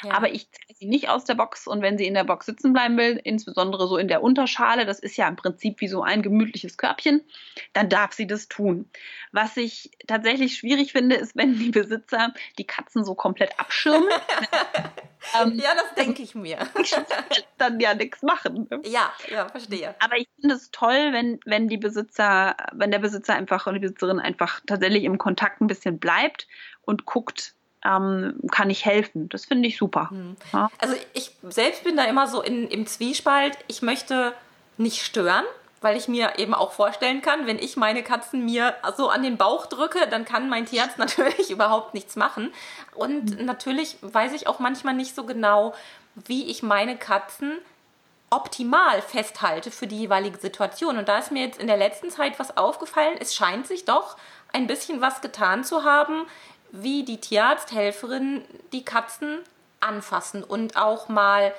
Ja. 0.04 0.14
Aber 0.14 0.32
ich 0.32 0.50
ziehe 0.52 0.76
sie 0.76 0.86
nicht 0.86 1.10
aus 1.10 1.26
der 1.26 1.36
Box 1.36 1.68
und 1.68 1.82
wenn 1.82 1.98
sie 1.98 2.06
in 2.06 2.14
der 2.14 2.24
Box 2.24 2.46
sitzen 2.46 2.74
bleiben 2.74 2.98
will, 2.98 3.20
insbesondere 3.24 3.81
insbesondere 3.82 3.88
so 3.88 3.98
in 3.98 4.08
der 4.08 4.24
Unterschale, 4.24 4.86
das 4.86 5.00
ist 5.00 5.18
ja 5.18 5.28
im 5.28 5.36
Prinzip 5.36 5.82
wie 5.82 5.88
so 5.88 6.04
ein 6.04 6.22
gemütliches 6.22 6.78
Körbchen, 6.78 7.22
dann 7.74 7.90
darf 7.90 8.14
sie 8.14 8.28
das 8.28 8.48
tun. 8.48 8.90
Was 9.32 9.58
ich 9.58 9.92
tatsächlich 10.08 10.58
schwierig 10.58 10.92
finde, 10.92 11.16
ist, 11.16 11.36
wenn 11.36 11.58
die 11.58 11.72
Besitzer 11.72 12.34
die 12.58 12.66
Katzen 12.66 13.04
so 13.04 13.16
komplett 13.16 13.60
abschirmen. 13.60 14.10
ähm, 15.42 15.60
ja, 15.60 15.74
das 15.76 15.96
denke 15.96 16.22
ich 16.22 16.36
mir. 16.36 16.58
dann 17.58 17.80
ja 17.80 17.94
nichts 17.94 18.22
machen. 18.22 18.68
Ne? 18.70 18.82
Ja, 18.86 19.12
ja, 19.30 19.48
verstehe. 19.50 19.96
Aber 20.00 20.18
ich 20.18 20.28
finde 20.40 20.56
es 20.56 20.72
toll, 20.72 21.12
wenn, 21.12 21.40
wenn 21.46 21.68
die 21.68 21.78
Besitzer, 21.78 22.56
wenn 22.74 22.92
der 22.92 23.00
Besitzer 23.00 23.36
einfach 23.36 23.68
und 23.68 23.76
die 23.76 23.80
Besitzerin 23.80 24.20
einfach 24.20 24.62
tatsächlich 24.66 25.04
im 25.04 25.18
Kontakt 25.18 25.62
ein 25.62 25.68
bisschen 25.68 26.00
bleibt 26.00 26.48
und 26.82 27.06
guckt, 27.06 27.54
ähm, 27.86 28.40
kann 28.52 28.70
ich 28.70 28.86
helfen. 28.86 29.30
Das 29.30 29.46
finde 29.46 29.68
ich 29.68 29.78
super. 29.78 30.10
Mhm. 30.12 30.36
Ja. 30.54 30.70
Also 30.80 30.96
ich 31.14 31.36
selbst 31.44 31.84
bin 31.84 31.98
da 31.98 32.04
immer 32.06 32.28
so 32.28 32.42
in, 32.42 32.68
im 32.68 32.86
Zwiespalt. 32.86 33.58
Ich 33.68 33.82
möchte 33.82 34.34
nicht 34.78 35.04
stören, 35.04 35.46
weil 35.82 35.98
ich 35.98 36.08
mir 36.08 36.38
eben 36.38 36.54
auch 36.54 36.72
vorstellen 36.72 37.22
kann, 37.22 37.48
wenn 37.48 37.58
ich 37.58 37.76
meine 37.76 38.04
Katzen 38.04 38.46
mir 38.46 38.76
so 38.96 39.10
an 39.10 39.24
den 39.24 39.38
Bauch 39.38 39.66
drücke, 39.66 40.08
dann 40.10 40.26
kann 40.26 40.50
mein 40.50 40.66
Tierarzt 40.66 40.98
natürlich 40.98 41.50
überhaupt 41.50 41.94
nichts 41.94 42.16
machen. 42.16 42.54
Und 42.96 43.40
mhm. 43.40 43.46
natürlich 43.46 43.98
weiß 44.02 44.34
ich 44.34 44.48
auch 44.48 44.60
manchmal 44.60 44.94
nicht 44.94 45.16
so 45.16 45.26
genau, 45.26 45.74
wie 46.16 46.50
ich 46.50 46.62
meine 46.62 46.98
Katzen 46.98 47.58
optimal 48.30 49.02
festhalte 49.02 49.72
für 49.72 49.88
die 49.88 50.00
jeweilige 50.00 50.38
Situation. 50.38 50.98
Und 50.98 51.10
da 51.10 51.18
ist 51.18 51.32
mir 51.32 51.44
jetzt 51.46 51.60
in 51.60 51.68
der 51.68 51.78
letzten 51.78 52.10
Zeit 52.10 52.40
was 52.40 52.56
aufgefallen. 52.56 53.18
Es 53.20 53.36
scheint 53.36 53.68
sich 53.68 53.84
doch 53.86 54.16
ein 54.54 54.68
bisschen 54.68 55.02
was 55.02 55.22
getan 55.22 55.64
zu 55.64 55.84
haben, 55.84 56.26
wie 56.72 57.04
die 57.04 57.20
Tierarzthelferin 57.20 58.44
die 58.72 58.84
Katzen 58.84 59.40
anfassen 59.80 60.44
und 60.44 60.78
auch 60.78 61.10
mal 61.10 61.54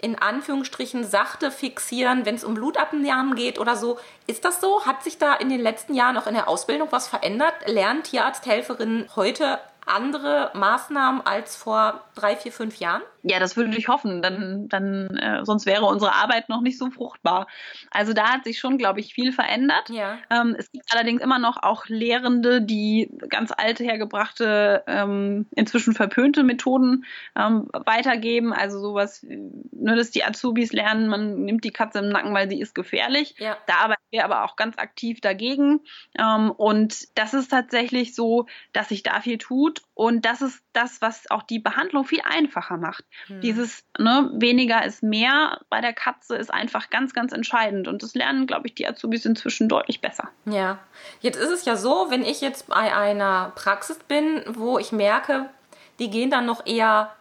in 0.00 0.16
Anführungsstrichen 0.16 1.04
sachte 1.04 1.50
fixieren, 1.50 2.24
wenn 2.24 2.36
es 2.36 2.44
um 2.44 2.54
Blutabnahmen 2.54 3.34
geht 3.34 3.58
oder 3.58 3.74
so. 3.74 3.98
Ist 4.28 4.44
das 4.44 4.60
so? 4.60 4.86
Hat 4.86 5.02
sich 5.02 5.18
da 5.18 5.34
in 5.34 5.48
den 5.48 5.60
letzten 5.60 5.94
Jahren 5.94 6.16
auch 6.16 6.28
in 6.28 6.34
der 6.34 6.48
Ausbildung 6.48 6.88
was 6.92 7.08
verändert? 7.08 7.54
Lernen 7.66 8.04
Tierarzthelferinnen 8.04 9.08
heute 9.16 9.58
andere 9.88 10.50
Maßnahmen 10.54 11.22
als 11.26 11.56
vor 11.56 12.04
drei, 12.14 12.36
vier, 12.36 12.52
fünf 12.52 12.76
Jahren? 12.76 13.02
Ja, 13.22 13.38
das 13.40 13.56
würde 13.56 13.76
ich 13.76 13.88
hoffen. 13.88 14.22
Dann, 14.22 14.68
dann 14.68 15.16
äh, 15.16 15.44
sonst 15.44 15.66
wäre 15.66 15.84
unsere 15.84 16.14
Arbeit 16.14 16.48
noch 16.48 16.60
nicht 16.60 16.78
so 16.78 16.90
fruchtbar. 16.90 17.46
Also 17.90 18.12
da 18.12 18.32
hat 18.32 18.44
sich 18.44 18.58
schon, 18.58 18.78
glaube 18.78 19.00
ich, 19.00 19.12
viel 19.12 19.32
verändert. 19.32 19.90
Ja. 19.90 20.18
Ähm, 20.30 20.54
es 20.58 20.70
gibt 20.70 20.86
allerdings 20.92 21.22
immer 21.22 21.38
noch 21.38 21.62
auch 21.62 21.86
Lehrende, 21.86 22.62
die 22.62 23.10
ganz 23.28 23.52
alte, 23.56 23.84
hergebrachte, 23.84 24.84
ähm, 24.86 25.46
inzwischen 25.54 25.94
verpönte 25.94 26.42
Methoden 26.42 27.04
ähm, 27.36 27.68
weitergeben. 27.72 28.52
Also 28.52 28.80
sowas, 28.80 29.26
nur 29.26 29.96
dass 29.96 30.10
die 30.10 30.24
Azubis 30.24 30.72
lernen, 30.72 31.08
man 31.08 31.44
nimmt 31.44 31.64
die 31.64 31.70
Katze 31.70 31.98
im 31.98 32.08
Nacken, 32.08 32.34
weil 32.34 32.48
sie 32.48 32.60
ist 32.60 32.74
gefährlich. 32.74 33.34
Ja. 33.38 33.56
Da 33.66 33.74
arbeiten 33.84 34.02
wir 34.10 34.24
aber 34.24 34.44
auch 34.44 34.56
ganz 34.56 34.78
aktiv 34.78 35.20
dagegen. 35.20 35.80
Ähm, 36.18 36.50
und 36.50 37.18
das 37.18 37.34
ist 37.34 37.48
tatsächlich 37.48 38.14
so, 38.14 38.46
dass 38.72 38.88
sich 38.88 39.02
da 39.02 39.20
viel 39.20 39.38
tut. 39.38 39.77
Und 39.94 40.24
das 40.24 40.42
ist 40.42 40.62
das, 40.72 41.00
was 41.00 41.30
auch 41.30 41.42
die 41.42 41.58
Behandlung 41.58 42.04
viel 42.04 42.20
einfacher 42.22 42.76
macht. 42.76 43.04
Hm. 43.26 43.40
Dieses 43.40 43.84
ne, 43.98 44.30
weniger 44.34 44.84
ist 44.84 45.02
mehr 45.02 45.60
bei 45.70 45.80
der 45.80 45.92
Katze 45.92 46.36
ist 46.36 46.52
einfach 46.52 46.90
ganz, 46.90 47.14
ganz 47.14 47.32
entscheidend. 47.32 47.88
Und 47.88 48.02
das 48.02 48.14
lernen, 48.14 48.46
glaube 48.46 48.68
ich, 48.68 48.74
die 48.74 48.86
Azubis 48.86 49.24
inzwischen 49.24 49.68
deutlich 49.68 50.00
besser. 50.00 50.28
Ja, 50.44 50.78
jetzt 51.20 51.36
ist 51.36 51.50
es 51.50 51.64
ja 51.64 51.76
so, 51.76 52.06
wenn 52.10 52.24
ich 52.24 52.40
jetzt 52.40 52.68
bei 52.68 52.94
einer 52.94 53.52
Praxis 53.54 53.98
bin, 53.98 54.42
wo 54.46 54.78
ich 54.78 54.92
merke, 54.92 55.50
die 55.98 56.10
gehen 56.10 56.30
dann 56.30 56.46
noch 56.46 56.64
eher 56.66 57.12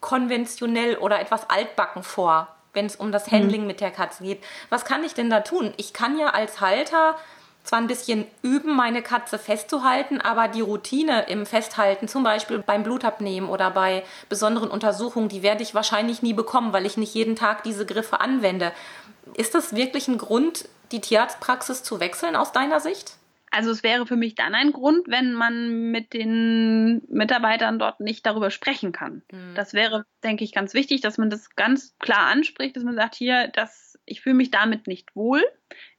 konventionell 0.00 0.96
oder 0.96 1.20
etwas 1.20 1.48
altbacken 1.48 2.02
vor, 2.02 2.48
wenn 2.74 2.86
es 2.86 2.96
um 2.96 3.12
das 3.12 3.26
hm. 3.26 3.38
Handling 3.38 3.60
hm. 3.62 3.66
mit 3.66 3.80
der 3.80 3.90
Katze 3.90 4.24
geht. 4.24 4.44
Was 4.68 4.84
kann 4.84 5.04
ich 5.04 5.14
denn 5.14 5.30
da 5.30 5.40
tun? 5.40 5.72
Ich 5.78 5.92
kann 5.92 6.18
ja 6.18 6.28
als 6.28 6.60
Halter 6.60 7.16
zwar 7.66 7.80
ein 7.80 7.88
bisschen 7.88 8.26
üben, 8.42 8.74
meine 8.74 9.02
Katze 9.02 9.38
festzuhalten, 9.38 10.20
aber 10.20 10.48
die 10.48 10.60
Routine 10.60 11.26
im 11.28 11.46
Festhalten, 11.46 12.08
zum 12.08 12.22
Beispiel 12.22 12.60
beim 12.60 12.82
Blutabnehmen 12.82 13.50
oder 13.50 13.70
bei 13.70 14.04
besonderen 14.28 14.70
Untersuchungen, 14.70 15.28
die 15.28 15.42
werde 15.42 15.62
ich 15.62 15.74
wahrscheinlich 15.74 16.22
nie 16.22 16.32
bekommen, 16.32 16.72
weil 16.72 16.86
ich 16.86 16.96
nicht 16.96 17.14
jeden 17.14 17.36
Tag 17.36 17.64
diese 17.64 17.84
Griffe 17.84 18.20
anwende. 18.20 18.72
Ist 19.34 19.54
das 19.54 19.74
wirklich 19.74 20.06
ein 20.08 20.18
Grund, 20.18 20.68
die 20.92 21.00
Tierarztpraxis 21.00 21.82
zu 21.82 21.98
wechseln 21.98 22.36
aus 22.36 22.52
deiner 22.52 22.80
Sicht? 22.80 23.16
Also 23.50 23.70
es 23.70 23.82
wäre 23.82 24.06
für 24.06 24.16
mich 24.16 24.34
dann 24.34 24.54
ein 24.54 24.72
Grund, 24.72 25.08
wenn 25.08 25.32
man 25.32 25.90
mit 25.90 26.12
den 26.12 27.02
Mitarbeitern 27.08 27.78
dort 27.78 28.00
nicht 28.00 28.26
darüber 28.26 28.50
sprechen 28.50 28.92
kann. 28.92 29.22
Mhm. 29.32 29.54
Das 29.54 29.72
wäre, 29.72 30.04
denke 30.22 30.44
ich, 30.44 30.52
ganz 30.52 30.74
wichtig, 30.74 31.00
dass 31.00 31.16
man 31.16 31.30
das 31.30 31.54
ganz 31.56 31.96
klar 31.98 32.26
anspricht, 32.26 32.76
dass 32.76 32.84
man 32.84 32.96
sagt, 32.96 33.14
hier, 33.14 33.48
das, 33.48 33.98
ich 34.04 34.20
fühle 34.20 34.34
mich 34.34 34.50
damit 34.50 34.86
nicht 34.86 35.16
wohl 35.16 35.42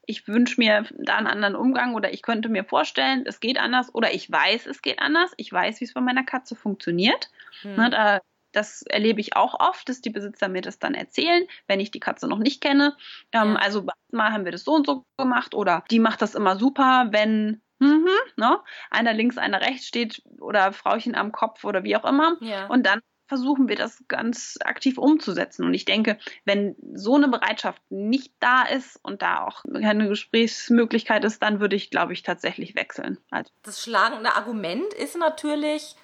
ich 0.07 0.27
wünsche 0.27 0.59
mir 0.59 0.85
da 0.97 1.17
einen 1.17 1.27
anderen 1.27 1.55
Umgang 1.55 1.93
oder 1.93 2.11
ich 2.13 2.21
könnte 2.21 2.49
mir 2.49 2.63
vorstellen, 2.63 3.23
es 3.27 3.39
geht 3.39 3.59
anders 3.59 3.93
oder 3.93 4.13
ich 4.13 4.31
weiß, 4.31 4.65
es 4.65 4.81
geht 4.81 4.99
anders. 4.99 5.33
Ich 5.37 5.51
weiß, 5.51 5.79
wie 5.79 5.85
es 5.85 5.93
bei 5.93 6.01
meiner 6.01 6.23
Katze 6.23 6.55
funktioniert. 6.55 7.29
Hm. 7.61 7.75
Ne, 7.75 7.89
da, 7.89 8.21
das 8.53 8.81
erlebe 8.83 9.19
ich 9.21 9.35
auch 9.35 9.59
oft, 9.59 9.87
dass 9.89 10.01
die 10.01 10.09
Besitzer 10.09 10.47
mir 10.47 10.61
das 10.61 10.79
dann 10.79 10.95
erzählen, 10.95 11.45
wenn 11.67 11.79
ich 11.79 11.91
die 11.91 11.99
Katze 11.99 12.27
noch 12.27 12.39
nicht 12.39 12.61
kenne. 12.61 12.95
Ähm, 13.33 13.53
ja. 13.53 13.55
Also 13.55 13.85
mal 14.11 14.31
haben 14.31 14.45
wir 14.45 14.53
das 14.53 14.63
so 14.63 14.73
und 14.73 14.87
so 14.87 15.03
gemacht 15.17 15.53
oder 15.53 15.83
die 15.91 15.99
macht 15.99 16.21
das 16.21 16.33
immer 16.33 16.57
super, 16.57 17.09
wenn 17.11 17.61
Mhm, 17.79 18.09
ne? 18.37 18.59
Einer 18.89 19.13
links, 19.13 19.37
einer 19.37 19.61
rechts 19.61 19.85
steht 19.85 20.23
oder 20.39 20.71
Frauchen 20.71 21.13
am 21.13 21.31
Kopf 21.31 21.63
oder 21.63 21.83
wie 21.83 21.95
auch 21.95 22.05
immer. 22.05 22.37
Ja. 22.41 22.65
Und 22.65 22.87
dann 22.87 23.01
versuchen 23.27 23.67
wir 23.67 23.75
das 23.75 24.03
ganz 24.07 24.57
aktiv 24.63 24.97
umzusetzen. 24.97 25.65
Und 25.65 25.73
ich 25.73 25.85
denke, 25.85 26.17
wenn 26.45 26.75
so 26.93 27.15
eine 27.15 27.27
Bereitschaft 27.27 27.81
nicht 27.89 28.33
da 28.39 28.63
ist 28.63 28.99
und 29.03 29.21
da 29.21 29.43
auch 29.43 29.63
keine 29.73 30.07
Gesprächsmöglichkeit 30.07 31.23
ist, 31.25 31.43
dann 31.43 31.59
würde 31.59 31.75
ich, 31.75 31.89
glaube 31.89 32.13
ich, 32.13 32.23
tatsächlich 32.23 32.75
wechseln. 32.75 33.17
Also. 33.29 33.51
Das 33.63 33.83
schlagende 33.83 34.33
Argument 34.35 34.93
ist 34.93 35.17
natürlich, 35.17 35.95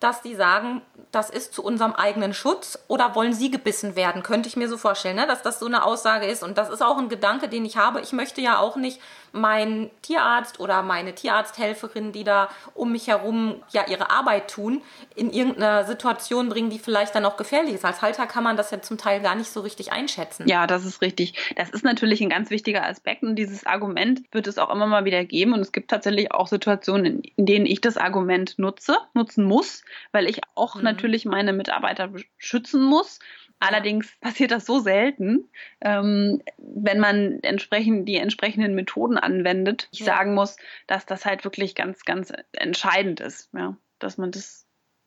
dass 0.00 0.20
die 0.20 0.34
sagen, 0.34 0.82
das 1.10 1.30
ist 1.30 1.54
zu 1.54 1.64
unserem 1.64 1.94
eigenen 1.94 2.34
Schutz 2.34 2.78
oder 2.86 3.14
wollen 3.14 3.32
sie 3.32 3.50
gebissen 3.50 3.96
werden? 3.96 4.22
Könnte 4.22 4.48
ich 4.48 4.56
mir 4.56 4.68
so 4.68 4.76
vorstellen, 4.76 5.16
ne? 5.16 5.26
dass 5.26 5.42
das 5.42 5.58
so 5.58 5.66
eine 5.66 5.84
Aussage 5.84 6.26
ist. 6.26 6.42
Und 6.42 6.58
das 6.58 6.68
ist 6.68 6.82
auch 6.82 6.98
ein 6.98 7.08
Gedanke, 7.08 7.48
den 7.48 7.64
ich 7.64 7.78
habe. 7.78 8.00
Ich 8.00 8.12
möchte 8.12 8.42
ja 8.42 8.58
auch 8.58 8.76
nicht 8.76 9.00
meinen 9.36 9.90
Tierarzt 10.02 10.60
oder 10.60 10.82
meine 10.82 11.14
Tierarzthelferin, 11.14 12.12
die 12.12 12.24
da 12.24 12.48
um 12.74 12.92
mich 12.92 13.08
herum 13.08 13.62
ja 13.70 13.84
ihre 13.88 14.10
Arbeit 14.10 14.50
tun, 14.50 14.82
in 15.14 15.32
irgendeine 15.32 15.86
Situation 15.86 16.48
bringen, 16.48 16.70
die 16.70 16.78
vielleicht 16.78 17.14
dann 17.14 17.24
auch 17.24 17.36
gefährlich 17.36 17.74
ist. 17.74 17.84
Als 17.84 18.02
Halter 18.02 18.26
kann 18.26 18.44
man 18.44 18.56
das 18.56 18.70
ja 18.70 18.80
zum 18.80 18.98
Teil 18.98 19.20
gar 19.20 19.34
nicht 19.34 19.50
so 19.50 19.60
richtig 19.60 19.92
einschätzen. 19.92 20.48
Ja, 20.48 20.66
das 20.66 20.84
ist 20.84 21.02
richtig. 21.02 21.54
Das 21.56 21.70
ist 21.70 21.84
natürlich 21.84 22.20
ein 22.20 22.30
ganz 22.30 22.50
wichtiger 22.50 22.84
Aspekt 22.84 23.22
und 23.22 23.36
dieses 23.36 23.66
Argument 23.66 24.22
wird 24.32 24.46
es 24.46 24.58
auch 24.58 24.70
immer 24.70 24.86
mal 24.86 25.04
wieder 25.04 25.24
geben. 25.24 25.52
Und 25.52 25.60
es 25.60 25.72
gibt 25.72 25.90
tatsächlich 25.90 26.32
auch 26.32 26.46
Situationen, 26.46 27.22
in 27.36 27.46
denen 27.46 27.66
ich 27.66 27.80
das 27.80 27.96
Argument 27.96 28.58
nutze, 28.58 28.96
nutzen 29.14 29.44
muss, 29.44 29.84
weil 30.12 30.28
ich 30.28 30.40
auch 30.54 30.76
mhm. 30.76 30.82
natürlich 30.82 31.24
meine 31.24 31.52
Mitarbeiter 31.52 32.10
schützen 32.38 32.82
muss. 32.82 33.18
Allerdings 33.58 34.14
passiert 34.20 34.50
das 34.50 34.66
so 34.66 34.80
selten, 34.80 35.48
ähm, 35.80 36.42
wenn 36.58 37.00
man 37.00 37.40
entsprechend 37.42 38.06
die 38.08 38.16
entsprechenden 38.16 38.74
Methoden 38.74 39.16
anwendet. 39.16 39.88
Ich 39.92 40.00
ja. 40.00 40.06
sagen 40.06 40.34
muss, 40.34 40.56
dass 40.86 41.06
das 41.06 41.24
halt 41.24 41.44
wirklich 41.44 41.74
ganz, 41.74 42.04
ganz 42.04 42.32
entscheidend 42.52 43.20
ist, 43.20 43.48
ja, 43.54 43.76
dass 43.98 44.18
man 44.18 44.30
das 44.30 44.66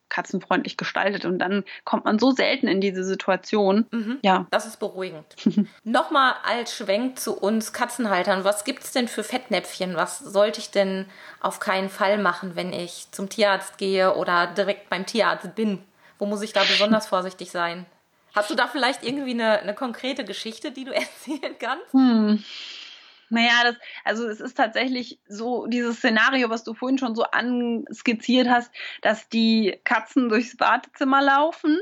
katzenfreundlich 0.10 0.76
gestaltet 0.76 1.26
und 1.26 1.40
dann 1.40 1.64
kommt 1.86 2.06
man 2.06 2.18
so 2.18 2.32
selten 2.32 2.68
in 2.68 2.82
diese 2.82 3.04
Situation. 3.04 3.86
Mhm. 3.92 4.18
Ja. 4.24 4.48
Das 4.50 4.66
ist 4.66 4.78
beruhigend. 4.78 5.36
Nochmal 5.84 6.34
als 6.44 6.76
Schwenk 6.76 7.20
zu 7.20 7.38
uns 7.38 7.72
Katzenhaltern. 7.72 8.44
Was 8.44 8.64
gibt 8.64 8.84
es 8.84 8.92
denn 8.92 9.08
für 9.08 9.24
Fettnäpfchen? 9.24 9.96
Was 9.96 10.20
sollte 10.20 10.60
ich 10.60 10.72
denn 10.72 11.06
auf 11.40 11.60
keinen 11.60 11.90
Fall 11.90 12.18
machen, 12.18 12.56
wenn 12.56 12.74
ich 12.74 13.08
zum 13.12 13.30
Tierarzt 13.30 13.78
gehe 13.78 14.16
oder 14.16 14.48
direkt 14.48 14.90
beim 14.90 15.06
Tierarzt 15.06 15.54
bin? 15.54 15.84
Wo 16.18 16.26
muss 16.26 16.42
ich 16.42 16.54
da 16.54 16.62
besonders 16.62 17.08
vorsichtig 17.08 17.52
sein? 17.52 17.86
Hast 18.36 18.50
du 18.50 18.56
da 18.56 18.68
vielleicht 18.68 19.04
irgendwie 19.04 19.32
eine, 19.32 19.60
eine 19.60 19.74
konkrete 19.74 20.24
Geschichte, 20.24 20.72
die 20.72 20.86
du 20.86 20.92
erzählen 20.94 21.56
kannst? 21.60 21.94
Hm. 21.94 22.44
Naja, 23.32 23.64
das, 23.64 23.76
also 24.04 24.28
es 24.28 24.40
ist 24.40 24.58
tatsächlich 24.58 25.20
so 25.28 25.68
dieses 25.68 25.98
Szenario, 25.98 26.50
was 26.50 26.64
du 26.64 26.74
vorhin 26.74 26.98
schon 26.98 27.16
so 27.16 27.24
anskizziert 27.24 28.50
hast, 28.50 28.72
dass 29.02 29.30
die 29.30 29.80
Katzen 29.84 30.30
durchs 30.30 30.58
Badezimmer 30.58 31.22
laufen, 31.22 31.78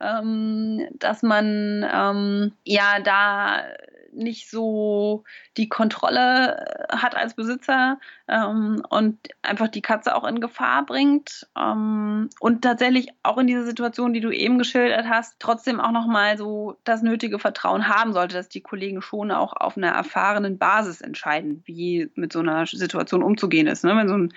ähm, 0.00 0.86
dass 0.92 1.22
man 1.22 1.84
ähm, 1.92 2.52
ja 2.64 3.00
da 3.00 3.64
nicht 4.12 4.50
so 4.50 5.24
die 5.56 5.68
Kontrolle 5.68 6.88
äh, 6.88 6.96
hat 6.96 7.16
als 7.16 7.34
Besitzer 7.34 7.98
ähm, 8.28 8.82
und 8.88 9.18
einfach 9.42 9.68
die 9.68 9.82
Katze 9.82 10.14
auch 10.14 10.24
in 10.24 10.40
Gefahr 10.40 10.84
bringt 10.86 11.46
ähm, 11.58 12.30
und 12.40 12.62
tatsächlich 12.62 13.08
auch 13.22 13.38
in 13.38 13.46
dieser 13.46 13.64
Situation, 13.64 14.12
die 14.12 14.20
du 14.20 14.30
eben 14.30 14.58
geschildert 14.58 15.06
hast, 15.08 15.36
trotzdem 15.38 15.80
auch 15.80 15.92
nochmal 15.92 16.36
so 16.38 16.76
das 16.84 17.02
nötige 17.02 17.38
Vertrauen 17.38 17.88
haben 17.88 18.12
sollte, 18.12 18.36
dass 18.36 18.48
die 18.48 18.60
Kollegen 18.60 19.02
schon 19.02 19.30
auch 19.30 19.54
auf 19.54 19.76
einer 19.76 19.90
erfahrenen 19.90 20.58
Basis 20.58 21.00
entscheiden, 21.00 21.62
wie 21.64 22.10
mit 22.14 22.32
so 22.32 22.40
einer 22.40 22.66
Situation 22.66 23.22
umzugehen 23.22 23.66
ist. 23.66 23.84
Ne? 23.84 23.96
Wenn 23.96 24.08
so 24.08 24.16
ein 24.16 24.32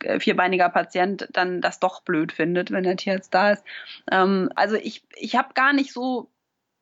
äh, 0.00 0.20
vierbeiniger 0.20 0.68
Patient 0.68 1.28
dann 1.32 1.60
das 1.60 1.80
doch 1.80 2.02
blöd 2.02 2.32
findet, 2.32 2.70
wenn 2.70 2.84
der 2.84 2.96
Tierarzt 2.96 3.34
da 3.34 3.52
ist. 3.52 3.64
Ähm, 4.10 4.50
also 4.54 4.76
ich, 4.76 5.02
ich 5.16 5.36
habe 5.36 5.54
gar 5.54 5.72
nicht 5.72 5.92
so 5.92 6.28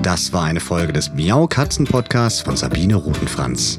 Das 0.00 0.32
war 0.32 0.44
eine 0.44 0.60
Folge 0.60 0.94
des 0.94 1.12
Miau 1.12 1.46
Katzen 1.46 1.84
Podcasts 1.84 2.40
von 2.40 2.56
Sabine 2.56 2.94
Rutenfranz. 2.94 3.78